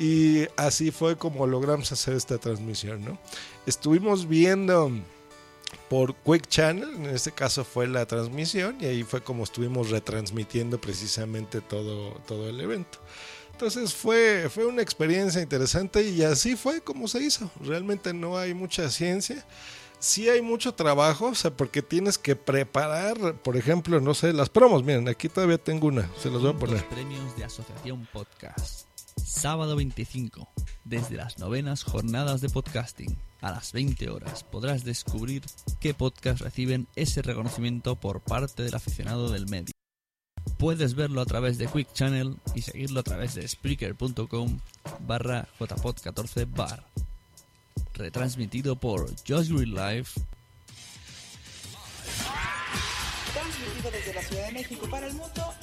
Y 0.00 0.48
así 0.56 0.90
fue 0.90 1.16
como 1.16 1.46
logramos 1.46 1.92
hacer 1.92 2.14
esta 2.14 2.38
transmisión, 2.38 3.04
¿no? 3.04 3.16
Estuvimos 3.64 4.26
viendo 4.26 4.90
por 5.88 6.16
Quick 6.16 6.48
Channel, 6.48 6.92
en 6.92 7.06
este 7.06 7.30
caso 7.30 7.62
fue 7.64 7.86
la 7.86 8.04
transmisión, 8.06 8.78
y 8.80 8.86
ahí 8.86 9.04
fue 9.04 9.22
como 9.22 9.44
estuvimos 9.44 9.90
retransmitiendo 9.90 10.80
precisamente 10.80 11.60
todo, 11.60 12.14
todo 12.26 12.48
el 12.48 12.60
evento. 12.60 12.98
Entonces 13.60 13.92
fue, 13.92 14.48
fue 14.48 14.64
una 14.64 14.80
experiencia 14.80 15.42
interesante 15.42 16.02
y 16.08 16.22
así 16.22 16.56
fue 16.56 16.80
como 16.80 17.06
se 17.08 17.22
hizo. 17.22 17.50
Realmente 17.62 18.14
no 18.14 18.38
hay 18.38 18.54
mucha 18.54 18.88
ciencia. 18.88 19.44
Sí 19.98 20.30
hay 20.30 20.40
mucho 20.40 20.72
trabajo, 20.72 21.26
o 21.26 21.34
sea, 21.34 21.54
porque 21.54 21.82
tienes 21.82 22.16
que 22.16 22.36
preparar, 22.36 23.34
por 23.42 23.58
ejemplo, 23.58 24.00
no 24.00 24.14
sé, 24.14 24.32
las 24.32 24.48
promos. 24.48 24.82
Miren, 24.82 25.10
aquí 25.10 25.28
todavía 25.28 25.58
tengo 25.58 25.88
una, 25.88 26.08
se 26.18 26.30
los 26.30 26.40
voy 26.40 26.52
a 26.52 26.56
poner. 26.56 26.88
premios 26.88 27.36
de 27.36 27.44
Asociación 27.44 28.08
Podcast. 28.10 28.86
Sábado 29.22 29.76
25, 29.76 30.48
desde 30.84 31.16
las 31.16 31.38
novenas 31.38 31.82
jornadas 31.82 32.40
de 32.40 32.48
podcasting. 32.48 33.18
A 33.42 33.50
las 33.50 33.74
20 33.74 34.08
horas 34.08 34.42
podrás 34.42 34.84
descubrir 34.84 35.42
qué 35.80 35.92
podcasts 35.92 36.40
reciben 36.40 36.88
ese 36.96 37.20
reconocimiento 37.20 37.94
por 37.96 38.22
parte 38.22 38.62
del 38.62 38.74
aficionado 38.74 39.28
del 39.30 39.48
medio. 39.48 39.74
Puedes 40.58 40.94
verlo 40.94 41.20
a 41.20 41.26
través 41.26 41.58
de 41.58 41.66
Quick 41.66 41.92
Channel 41.92 42.36
y 42.54 42.62
seguirlo 42.62 43.00
a 43.00 43.02
través 43.02 43.34
de 43.34 43.46
Spreaker.com 43.46 44.58
barra 45.00 45.48
jpod14 45.58 46.46
bar. 46.50 46.84
Retransmitido 47.94 48.76
por 48.76 49.08
Just 49.26 49.50
Green 49.50 49.74
Life 49.74 50.20
Transmitido 53.32 53.90
desde 53.90 54.14
la 54.14 54.22
Ciudad 54.22 54.46
de 54.46 54.52
México 54.52 54.86
para 54.90 55.06
el 55.06 55.14
mundo. 55.14 55.54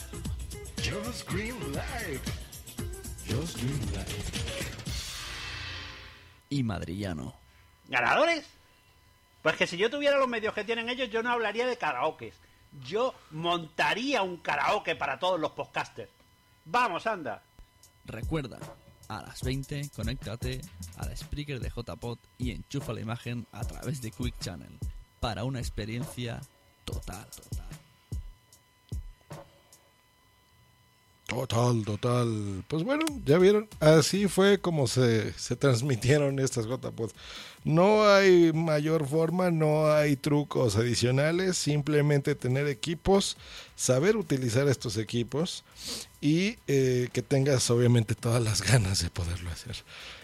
Just 0.78 1.30
Green 1.30 1.56
Live. 1.72 2.22
y 6.50 6.64
Madrillano. 6.64 7.36
¿Ganadores? 7.88 8.46
Pues 9.42 9.56
que 9.56 9.68
si 9.68 9.78
yo 9.78 9.90
tuviera 9.90 10.18
los 10.18 10.28
medios 10.28 10.54
que 10.54 10.64
tienen 10.64 10.90
ellos, 10.90 11.10
yo 11.10 11.24
no 11.24 11.32
hablaría 11.32 11.68
de 11.68 11.78
karaokes. 11.78 12.34
Yo 12.86 13.14
montaría 13.32 14.22
un 14.22 14.38
karaoke 14.38 14.96
para 14.96 15.20
todos 15.20 15.40
los 15.40 15.52
podcasters. 15.52 16.12
Vamos, 16.66 17.08
anda. 17.08 17.42
Recuerda, 18.06 18.60
a 19.08 19.22
las 19.22 19.42
20 19.42 19.90
conéctate 19.96 20.62
al 20.98 21.16
Spreaker 21.16 21.60
de 21.60 21.70
JPod 21.70 22.20
y 22.38 22.52
enchufa 22.52 22.94
la 22.94 23.02
imagen 23.02 23.48
a 23.52 23.64
través 23.64 24.02
de 24.02 24.12
Quick 24.12 24.40
Channel 24.40 24.78
para 25.20 25.44
una 25.44 25.60
experiencia 25.60 26.42
total. 26.86 27.26
total. 27.30 27.67
Total, 31.28 31.84
total. 31.84 32.64
Pues 32.70 32.84
bueno, 32.84 33.06
ya 33.26 33.38
vieron, 33.38 33.68
así 33.82 34.30
fue 34.30 34.60
como 34.60 34.88
se, 34.88 35.34
se 35.34 35.58
transmitieron 35.58 36.40
estas 36.40 36.68
JPod. 36.68 37.12
No 37.66 38.08
hay 38.08 38.54
mayor 38.54 39.06
forma, 39.06 39.52
no 39.52 39.92
hay 39.92 40.16
trucos 40.16 40.78
adicionales, 40.78 41.58
simplemente 41.58 42.34
tener 42.34 42.68
equipos, 42.68 43.36
saber 43.76 44.16
utilizar 44.16 44.70
estos 44.70 44.96
equipos 44.96 45.66
y 46.22 46.56
eh, 46.68 47.10
que 47.12 47.22
tengas 47.22 47.70
obviamente 47.72 48.16
todas 48.16 48.42
las 48.42 48.62
ganas 48.62 49.04
de 49.04 49.10
poderlo 49.10 49.50
hacer. 49.50 49.76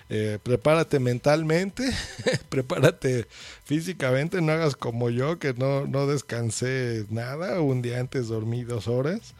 Eh, 0.10 0.40
prepárate 0.42 1.00
mentalmente, 1.00 1.84
prepárate 2.50 3.28
físicamente, 3.66 4.42
no 4.42 4.54
hagas 4.54 4.78
como 4.78 5.10
yo 5.10 5.38
que 5.38 5.54
no, 5.54 5.86
no 5.86 6.08
descansé 6.08 7.06
nada, 7.10 7.60
un 7.60 7.82
día 7.82 8.00
antes 8.00 8.30
dormí 8.30 8.64
dos 8.64 8.88
horas 8.88 9.34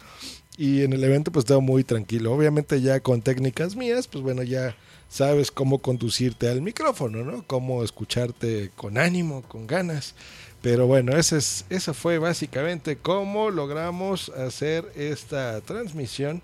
y 0.58 0.84
en 0.84 0.94
el 0.94 1.04
evento 1.04 1.32
pues 1.32 1.44
estaba 1.44 1.60
muy 1.60 1.84
tranquilo. 1.84 2.34
Obviamente 2.34 2.82
ya 2.82 3.00
con 3.00 3.22
técnicas 3.22 3.76
mías, 3.76 4.08
pues 4.08 4.24
bueno, 4.24 4.44
ya 4.44 4.76
sabes 5.10 5.52
cómo 5.52 5.80
conducirte 5.80 6.50
al 6.50 6.62
micrófono, 6.62 7.24
¿no? 7.24 7.44
Cómo 7.46 7.84
escucharte 7.84 8.72
con 8.76 8.98
ánimo, 8.98 9.44
con 9.44 9.68
ganas. 9.68 10.16
Pero 10.62 10.88
bueno, 10.88 11.18
ese 11.18 11.38
es, 11.38 11.66
eso 11.70 11.94
fue 11.94 12.20
básicamente 12.20 12.98
cómo 12.98 13.52
logramos 13.52 14.30
hacer 14.30 14.92
esta 14.96 15.60
transmisión. 15.62 16.42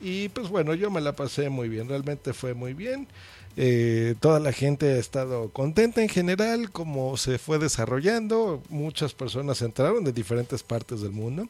Y 0.00 0.28
pues 0.28 0.48
bueno, 0.48 0.74
yo 0.74 0.90
me 0.90 1.00
la 1.00 1.16
pasé 1.16 1.48
muy 1.48 1.68
bien, 1.68 1.88
realmente 1.88 2.32
fue 2.34 2.52
muy 2.52 2.74
bien. 2.74 3.08
Eh, 3.56 4.14
toda 4.20 4.38
la 4.40 4.52
gente 4.52 4.92
ha 4.92 4.98
estado 4.98 5.48
contenta 5.48 6.02
en 6.02 6.10
general, 6.10 6.70
como 6.70 7.16
se 7.16 7.38
fue 7.38 7.58
desarrollando. 7.58 8.62
Muchas 8.68 9.14
personas 9.14 9.62
entraron 9.62 10.04
de 10.04 10.12
diferentes 10.12 10.62
partes 10.62 11.00
del 11.00 11.12
mundo. 11.12 11.48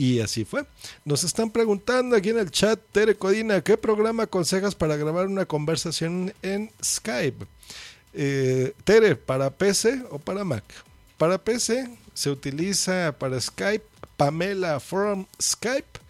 Y 0.00 0.20
así 0.20 0.46
fue. 0.46 0.64
Nos 1.04 1.24
están 1.24 1.50
preguntando 1.50 2.16
aquí 2.16 2.30
en 2.30 2.38
el 2.38 2.50
chat, 2.50 2.80
Tere 2.90 3.16
Codina, 3.16 3.60
¿qué 3.60 3.76
programa 3.76 4.22
aconsejas 4.22 4.74
para 4.74 4.96
grabar 4.96 5.26
una 5.26 5.44
conversación 5.44 6.32
en 6.40 6.70
Skype? 6.82 7.44
Eh, 8.14 8.72
Tere, 8.84 9.14
¿para 9.14 9.50
PC 9.50 10.04
o 10.10 10.18
para 10.18 10.42
Mac? 10.42 10.64
Para 11.18 11.36
PC 11.36 11.98
se 12.14 12.30
utiliza 12.30 13.14
para 13.18 13.38
Skype 13.38 13.84
Pamela 14.16 14.80
from 14.80 15.26
Skype, 15.38 16.00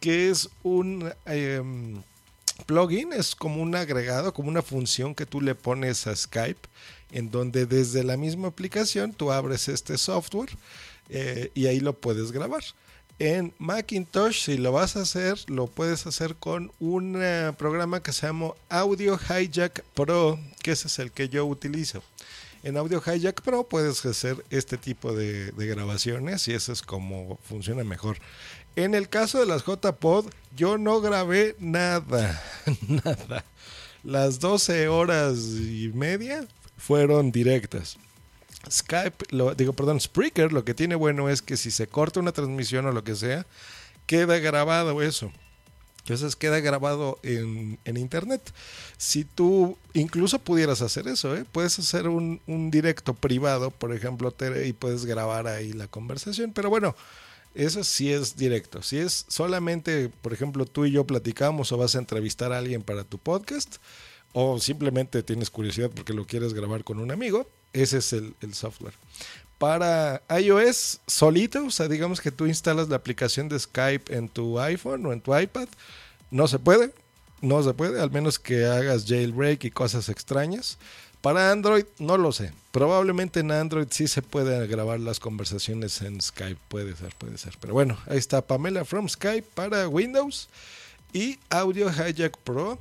que 0.00 0.30
es 0.30 0.48
un 0.64 1.08
em, 1.24 2.02
plugin, 2.66 3.12
es 3.12 3.36
como 3.36 3.62
un 3.62 3.76
agregado, 3.76 4.34
como 4.34 4.48
una 4.48 4.62
función 4.62 5.14
que 5.14 5.26
tú 5.26 5.40
le 5.40 5.54
pones 5.54 6.08
a 6.08 6.16
Skype, 6.16 6.68
en 7.12 7.30
donde 7.30 7.66
desde 7.66 8.02
la 8.02 8.16
misma 8.16 8.48
aplicación 8.48 9.12
tú 9.12 9.30
abres 9.30 9.68
este 9.68 9.96
software 9.96 10.50
eh, 11.08 11.52
y 11.54 11.66
ahí 11.66 11.78
lo 11.78 11.92
puedes 11.92 12.32
grabar. 12.32 12.64
En 13.20 13.52
Macintosh, 13.58 14.44
si 14.44 14.58
lo 14.58 14.70
vas 14.70 14.96
a 14.96 15.00
hacer, 15.00 15.38
lo 15.48 15.66
puedes 15.66 16.06
hacer 16.06 16.36
con 16.36 16.70
un 16.78 17.16
eh, 17.20 17.52
programa 17.58 18.00
que 18.00 18.12
se 18.12 18.28
llama 18.28 18.52
Audio 18.68 19.18
Hijack 19.18 19.82
Pro, 19.94 20.38
que 20.62 20.70
ese 20.70 20.86
es 20.86 21.00
el 21.00 21.10
que 21.10 21.28
yo 21.28 21.44
utilizo. 21.44 22.00
En 22.62 22.76
Audio 22.76 23.02
Hijack 23.04 23.42
Pro 23.42 23.64
puedes 23.64 24.06
hacer 24.06 24.44
este 24.50 24.76
tipo 24.76 25.12
de, 25.12 25.50
de 25.50 25.66
grabaciones 25.66 26.46
y 26.46 26.54
eso 26.54 26.72
es 26.72 26.82
como 26.82 27.40
funciona 27.42 27.82
mejor. 27.82 28.18
En 28.76 28.94
el 28.94 29.08
caso 29.08 29.40
de 29.40 29.46
las 29.46 29.64
JPod, 29.64 30.26
yo 30.56 30.78
no 30.78 31.00
grabé 31.00 31.56
nada, 31.58 32.40
nada. 32.86 33.44
Las 34.04 34.38
12 34.38 34.86
horas 34.86 35.38
y 35.38 35.90
media 35.92 36.46
fueron 36.76 37.32
directas. 37.32 37.98
Skype, 38.70 39.26
lo, 39.30 39.54
digo, 39.54 39.72
perdón, 39.72 40.00
Spreaker, 40.00 40.52
lo 40.52 40.64
que 40.64 40.74
tiene 40.74 40.94
bueno 40.94 41.28
es 41.28 41.42
que 41.42 41.56
si 41.56 41.70
se 41.70 41.86
corta 41.86 42.20
una 42.20 42.32
transmisión 42.32 42.86
o 42.86 42.92
lo 42.92 43.04
que 43.04 43.14
sea, 43.14 43.46
queda 44.06 44.38
grabado 44.38 45.02
eso. 45.02 45.32
Entonces 46.00 46.36
queda 46.36 46.60
grabado 46.60 47.18
en, 47.22 47.78
en 47.84 47.96
internet. 47.98 48.40
Si 48.96 49.24
tú 49.24 49.76
incluso 49.92 50.38
pudieras 50.38 50.80
hacer 50.80 51.06
eso, 51.06 51.36
¿eh? 51.36 51.44
puedes 51.52 51.78
hacer 51.78 52.08
un, 52.08 52.40
un, 52.46 52.70
directo 52.70 53.12
privado, 53.12 53.70
por 53.70 53.94
ejemplo, 53.94 54.34
y 54.64 54.72
puedes 54.72 55.04
grabar 55.04 55.46
ahí 55.46 55.74
la 55.74 55.86
conversación. 55.86 56.52
Pero 56.54 56.70
bueno, 56.70 56.96
eso 57.54 57.84
sí 57.84 58.10
es 58.10 58.36
directo. 58.36 58.82
Si 58.82 58.96
es 58.96 59.26
solamente, 59.28 60.08
por 60.08 60.32
ejemplo, 60.32 60.64
tú 60.64 60.86
y 60.86 60.92
yo 60.92 61.04
platicamos 61.04 61.72
o 61.72 61.76
vas 61.76 61.94
a 61.94 61.98
entrevistar 61.98 62.52
a 62.52 62.58
alguien 62.58 62.82
para 62.82 63.04
tu 63.04 63.18
podcast, 63.18 63.76
o 64.32 64.58
simplemente 64.58 65.22
tienes 65.22 65.50
curiosidad 65.50 65.90
porque 65.94 66.14
lo 66.14 66.26
quieres 66.26 66.54
grabar 66.54 66.84
con 66.84 67.00
un 67.00 67.10
amigo, 67.10 67.50
ese 67.72 67.98
es 67.98 68.12
el, 68.12 68.34
el, 68.40 68.54
software. 68.54 68.94
Para 69.58 70.22
iOS 70.40 71.00
solito, 71.06 71.66
o 71.66 71.70
sea, 71.70 71.88
digamos 71.88 72.20
que 72.20 72.30
tú 72.30 72.46
instalas 72.46 72.88
la 72.88 72.96
aplicación 72.96 73.48
de 73.48 73.58
Skype 73.58 74.14
en 74.14 74.28
tu 74.28 74.58
iPhone 74.60 75.04
o 75.06 75.12
en 75.12 75.20
tu 75.20 75.36
iPad, 75.36 75.68
no 76.30 76.46
se 76.46 76.58
puede, 76.58 76.92
no 77.40 77.62
se 77.62 77.74
puede, 77.74 78.00
al 78.00 78.10
menos 78.10 78.38
que 78.38 78.66
hagas 78.66 79.06
jailbreak 79.06 79.64
y 79.64 79.70
cosas 79.70 80.08
extrañas. 80.08 80.78
Para 81.20 81.50
Android, 81.50 81.84
no 81.98 82.16
lo 82.16 82.30
sé. 82.30 82.52
Probablemente 82.70 83.40
en 83.40 83.50
Android 83.50 83.88
sí 83.90 84.06
se 84.06 84.22
puede 84.22 84.64
grabar 84.68 85.00
las 85.00 85.18
conversaciones 85.18 86.00
en 86.02 86.20
Skype. 86.20 86.60
Puede 86.68 86.94
ser, 86.94 87.12
puede 87.16 87.38
ser. 87.38 87.54
Pero 87.60 87.74
bueno, 87.74 87.98
ahí 88.06 88.18
está 88.18 88.40
Pamela 88.40 88.84
from 88.84 89.08
Skype 89.08 89.48
para 89.54 89.88
Windows 89.88 90.48
y 91.12 91.38
Audio 91.50 91.90
Hijack 91.90 92.36
Pro. 92.38 92.78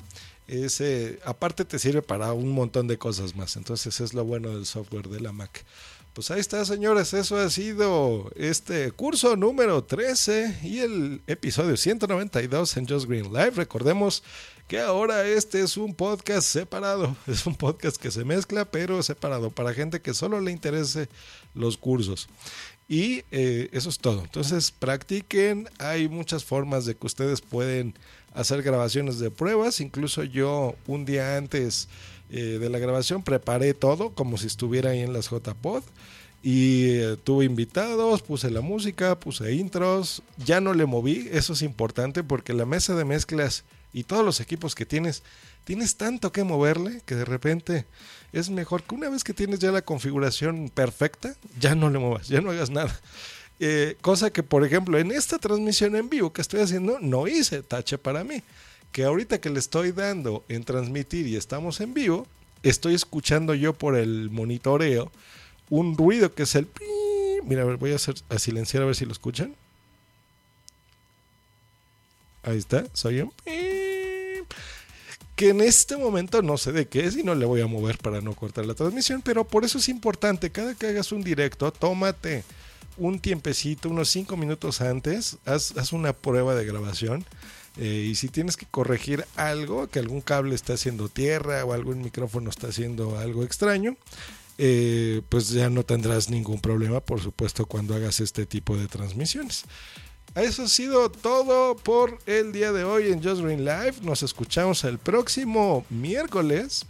Ese, 0.47 1.19
aparte 1.25 1.65
te 1.65 1.77
sirve 1.77 2.01
para 2.01 2.31
un 2.33 2.49
montón 2.49 2.87
de 2.87 2.97
cosas 2.97 3.35
más. 3.35 3.57
Entonces 3.57 3.99
es 3.99 4.13
lo 4.13 4.23
bueno 4.23 4.49
del 4.49 4.65
software 4.65 5.09
de 5.09 5.19
la 5.19 5.31
Mac. 5.33 5.65
Pues 6.13 6.31
ahí 6.31 6.39
está, 6.39 6.65
señores. 6.65 7.13
Eso 7.13 7.37
ha 7.37 7.47
sido 7.49 8.31
este 8.35 8.91
curso 8.91 9.35
número 9.35 9.83
13 9.83 10.61
y 10.63 10.79
el 10.79 11.21
episodio 11.27 11.77
192 11.77 12.75
en 12.77 12.87
Just 12.87 13.07
Green 13.07 13.31
Live. 13.31 13.51
Recordemos 13.51 14.23
que 14.67 14.79
ahora 14.79 15.27
este 15.27 15.61
es 15.61 15.77
un 15.77 15.93
podcast 15.93 16.47
separado. 16.47 17.15
Es 17.27 17.45
un 17.45 17.55
podcast 17.55 17.97
que 17.97 18.09
se 18.09 18.25
mezcla, 18.25 18.65
pero 18.65 19.03
separado 19.03 19.51
para 19.51 19.75
gente 19.75 20.01
que 20.01 20.15
solo 20.15 20.41
le 20.41 20.51
interese 20.51 21.07
los 21.53 21.77
cursos. 21.77 22.27
Y 22.87 23.23
eh, 23.31 23.69
eso 23.71 23.89
es 23.89 23.99
todo. 23.99 24.21
Entonces 24.23 24.71
practiquen. 24.71 25.69
Hay 25.77 26.07
muchas 26.07 26.43
formas 26.43 26.85
de 26.85 26.95
que 26.95 27.05
ustedes 27.05 27.41
pueden 27.41 27.93
hacer 28.37 28.61
grabaciones 28.61 29.19
de 29.19 29.31
pruebas. 29.31 29.81
Incluso 29.81 30.23
yo 30.23 30.75
un 30.85 31.05
día 31.05 31.37
antes 31.37 31.89
eh, 32.29 32.57
de 32.59 32.69
la 32.69 32.79
grabación 32.79 33.23
preparé 33.23 33.73
todo 33.73 34.11
como 34.11 34.37
si 34.37 34.47
estuviera 34.47 34.91
ahí 34.91 35.01
en 35.01 35.11
las 35.11 35.29
JPod. 35.29 35.83
Y 36.43 36.91
eh, 36.91 37.17
tuve 37.23 37.45
invitados, 37.45 38.21
puse 38.21 38.51
la 38.51 38.61
música, 38.61 39.19
puse 39.19 39.53
intros. 39.53 40.21
Ya 40.37 40.61
no 40.61 40.73
le 40.73 40.85
moví. 40.85 41.27
Eso 41.31 41.53
es 41.53 41.63
importante 41.63 42.23
porque 42.23 42.53
la 42.53 42.65
mesa 42.65 42.95
de 42.95 43.05
mezclas 43.05 43.65
y 43.91 44.03
todos 44.03 44.23
los 44.23 44.39
equipos 44.39 44.75
que 44.75 44.85
tienes, 44.85 45.23
tienes 45.63 45.95
tanto 45.95 46.31
que 46.31 46.43
moverle 46.43 47.01
que 47.05 47.15
de 47.15 47.25
repente 47.25 47.85
es 48.31 48.49
mejor 48.49 48.83
que 48.83 48.93
una 48.93 49.09
vez 49.09 49.23
que 49.23 49.33
tienes 49.33 49.59
ya 49.59 49.71
la 49.71 49.81
configuración 49.81 50.69
perfecta, 50.69 51.35
ya 51.59 51.73
no 51.73 51.89
le 51.89 51.97
muevas, 51.97 52.27
ya 52.27 52.41
no 52.41 52.51
hagas 52.51 52.69
nada. 52.69 52.97
Eh, 53.59 53.97
cosa 54.01 54.31
que, 54.31 54.43
por 54.43 54.63
ejemplo, 54.63 54.99
en 54.99 55.11
esta 55.11 55.39
transmisión 55.39 55.95
en 55.95 56.09
vivo 56.09 56.31
que 56.31 56.41
estoy 56.41 56.61
haciendo, 56.61 56.99
no 56.99 57.27
hice 57.27 57.63
tache 57.63 57.97
para 57.97 58.23
mí. 58.23 58.43
Que 58.91 59.03
ahorita 59.03 59.39
que 59.39 59.49
le 59.49 59.59
estoy 59.59 59.91
dando 59.91 60.43
en 60.47 60.63
transmitir 60.63 61.27
y 61.27 61.35
estamos 61.35 61.81
en 61.81 61.93
vivo, 61.93 62.27
estoy 62.63 62.95
escuchando 62.95 63.53
yo 63.53 63.73
por 63.73 63.95
el 63.95 64.29
monitoreo 64.29 65.11
un 65.69 65.97
ruido 65.97 66.33
que 66.33 66.43
es 66.43 66.55
el... 66.55 66.67
Mira, 67.43 67.63
a 67.63 67.65
ver, 67.65 67.77
voy 67.77 67.91
a, 67.91 67.95
hacer, 67.95 68.15
a 68.29 68.39
silenciar 68.39 68.83
a 68.83 68.85
ver 68.85 68.95
si 68.95 69.05
lo 69.05 69.11
escuchan. 69.11 69.55
Ahí 72.43 72.57
está, 72.57 72.85
soy 72.93 73.21
un... 73.21 73.33
Que 75.35 75.49
en 75.49 75.61
este 75.61 75.97
momento 75.97 76.41
no 76.41 76.57
sé 76.57 76.71
de 76.71 76.87
qué 76.87 77.05
es 77.05 77.15
y 77.15 77.23
no 77.23 77.35
le 77.35 77.45
voy 77.45 77.61
a 77.61 77.67
mover 77.67 77.99
para 77.99 78.21
no 78.21 78.33
cortar 78.33 78.65
la 78.65 78.73
transmisión, 78.73 79.21
pero 79.21 79.43
por 79.43 79.65
eso 79.65 79.77
es 79.77 79.87
importante, 79.87 80.49
cada 80.49 80.73
que 80.73 80.87
hagas 80.87 81.11
un 81.11 81.21
directo, 81.21 81.71
tómate 81.71 82.43
un 82.97 83.19
tiempecito, 83.19 83.89
unos 83.89 84.09
5 84.09 84.37
minutos 84.37 84.81
antes, 84.81 85.37
haz, 85.45 85.77
haz, 85.77 85.93
una 85.93 86.13
prueba 86.13 86.55
de 86.55 86.65
grabación. 86.65 87.25
Eh, 87.77 88.07
y 88.09 88.15
si 88.15 88.27
tienes 88.27 88.57
que 88.57 88.65
corregir 88.65 89.25
algo, 89.35 89.87
que 89.87 89.99
algún 89.99 90.21
cable 90.21 90.55
está 90.55 90.73
haciendo 90.73 91.09
tierra 91.09 91.63
o 91.63 91.73
algún 91.73 92.01
micrófono 92.01 92.49
está 92.49 92.67
haciendo 92.67 93.19
algo 93.19 93.43
extraño, 93.43 93.95
eh, 94.57 95.21
pues 95.29 95.49
ya 95.49 95.69
no 95.69 95.83
tendrás 95.83 96.29
ningún 96.29 96.59
problema, 96.59 96.99
por 96.99 97.21
supuesto, 97.21 97.67
cuando 97.67 97.93
hagas 97.93 98.19
este 98.19 98.47
tipo 98.47 98.75
de 98.75 98.87
transmisiones. 98.87 99.65
Eso 100.35 100.63
ha 100.63 100.67
sido 100.67 101.09
todo 101.09 101.75
por 101.75 102.19
el 102.25 102.51
día 102.51 102.71
de 102.71 102.83
hoy 102.83 103.11
en 103.11 103.23
Just 103.23 103.41
Green 103.41 103.65
Live. 103.65 103.95
Nos 104.01 104.23
escuchamos 104.23 104.83
el 104.83 104.99
próximo 104.99 105.85
miércoles. 105.89 106.85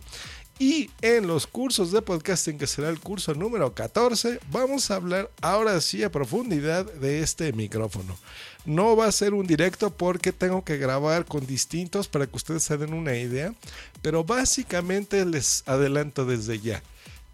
Y 0.60 0.90
en 1.04 1.28
los 1.28 1.46
cursos 1.46 1.92
de 1.92 2.02
podcasting, 2.02 2.58
que 2.58 2.66
será 2.66 2.90
el 2.90 3.00
curso 3.00 3.36
número 3.36 3.76
14, 3.76 4.40
vamos 4.52 4.90
a 4.90 4.96
hablar 4.96 5.30
ahora 5.40 5.80
sí 5.82 6.04
a 6.04 6.12
profundidad 6.12 6.92
de 6.94 7.20
este 7.22 7.54
micrófono. 7.54 8.18
No 8.66 8.96
va 8.96 9.06
a 9.06 9.12
ser 9.12 9.36
un 9.36 9.46
directo 9.46 9.92
porque 9.92 10.34
tengo 10.34 10.64
que 10.64 10.78
grabar 10.78 11.26
con 11.26 11.46
distintos 11.46 12.08
para 12.08 12.26
que 12.26 12.36
ustedes 12.36 12.64
se 12.64 12.76
den 12.78 12.96
una 12.96 13.16
idea, 13.16 13.54
pero 14.02 14.24
básicamente 14.24 15.24
les 15.26 15.62
adelanto 15.68 16.26
desde 16.26 16.60
ya. 16.60 16.82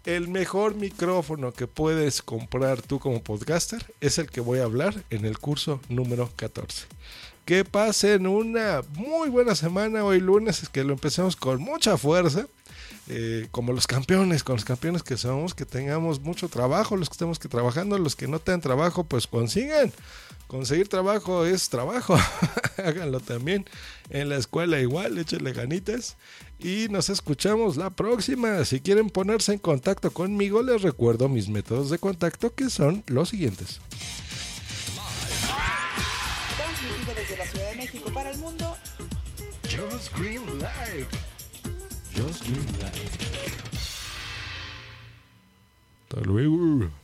El 0.04 0.28
mejor 0.28 0.74
micrófono 0.74 1.54
que 1.54 1.66
puedes 1.66 2.20
comprar 2.20 2.82
tú 2.82 2.98
como 2.98 3.22
podcaster 3.22 3.94
es 4.02 4.18
el 4.18 4.28
que 4.28 4.42
voy 4.42 4.58
a 4.58 4.64
hablar 4.64 5.02
en 5.08 5.24
el 5.24 5.38
curso 5.38 5.80
número 5.88 6.30
14. 6.36 6.84
Que 7.46 7.64
pasen 7.64 8.26
una 8.26 8.82
muy 8.96 9.30
buena 9.30 9.54
semana 9.54 10.04
hoy 10.04 10.20
lunes, 10.20 10.62
es 10.62 10.68
que 10.68 10.84
lo 10.84 10.92
empecemos 10.92 11.36
con 11.36 11.62
mucha 11.62 11.96
fuerza. 11.96 12.46
Eh, 13.08 13.48
como 13.50 13.72
los 13.72 13.86
campeones, 13.86 14.42
con 14.42 14.56
los 14.56 14.64
campeones 14.64 15.02
que 15.02 15.16
somos, 15.16 15.54
que 15.54 15.66
tengamos 15.66 16.20
mucho 16.20 16.48
trabajo, 16.48 16.96
los 16.96 17.10
que 17.10 17.14
estemos 17.14 17.38
que 17.38 17.48
trabajando, 17.48 17.98
los 17.98 18.16
que 18.16 18.28
no 18.28 18.38
tengan 18.38 18.62
trabajo, 18.62 19.04
pues 19.04 19.26
consigan. 19.26 19.92
Conseguir 20.46 20.88
trabajo 20.88 21.44
es 21.44 21.68
trabajo, 21.68 22.16
háganlo 22.78 23.20
también. 23.20 23.66
En 24.10 24.28
la 24.28 24.36
escuela 24.36 24.78
igual, 24.80 25.18
échenle 25.18 25.52
ganitas. 25.52 26.16
Y 26.58 26.86
nos 26.90 27.10
escuchamos 27.10 27.76
la 27.76 27.90
próxima. 27.90 28.64
Si 28.64 28.80
quieren 28.80 29.10
ponerse 29.10 29.52
en 29.52 29.58
contacto 29.58 30.10
conmigo, 30.10 30.62
les 30.62 30.82
recuerdo 30.82 31.28
mis 31.28 31.48
métodos 31.48 31.90
de 31.90 31.98
contacto 31.98 32.54
que 32.54 32.70
son 32.70 33.02
los 33.06 33.30
siguientes. 33.30 33.80
Transmitido 36.56 37.14
desde 37.14 37.36
la 37.36 37.46
Ciudad 37.46 37.70
de 37.70 37.76
México 37.76 38.10
para 38.12 38.30
el 38.30 38.38
mundo. 38.38 38.76
Just 39.64 40.16
Green 40.16 40.42
Live. 40.58 41.33
Just 42.14 42.44
Green 42.44 42.64
Live. 42.80 43.24
Hasta 46.08 46.20
luego. 46.24 47.03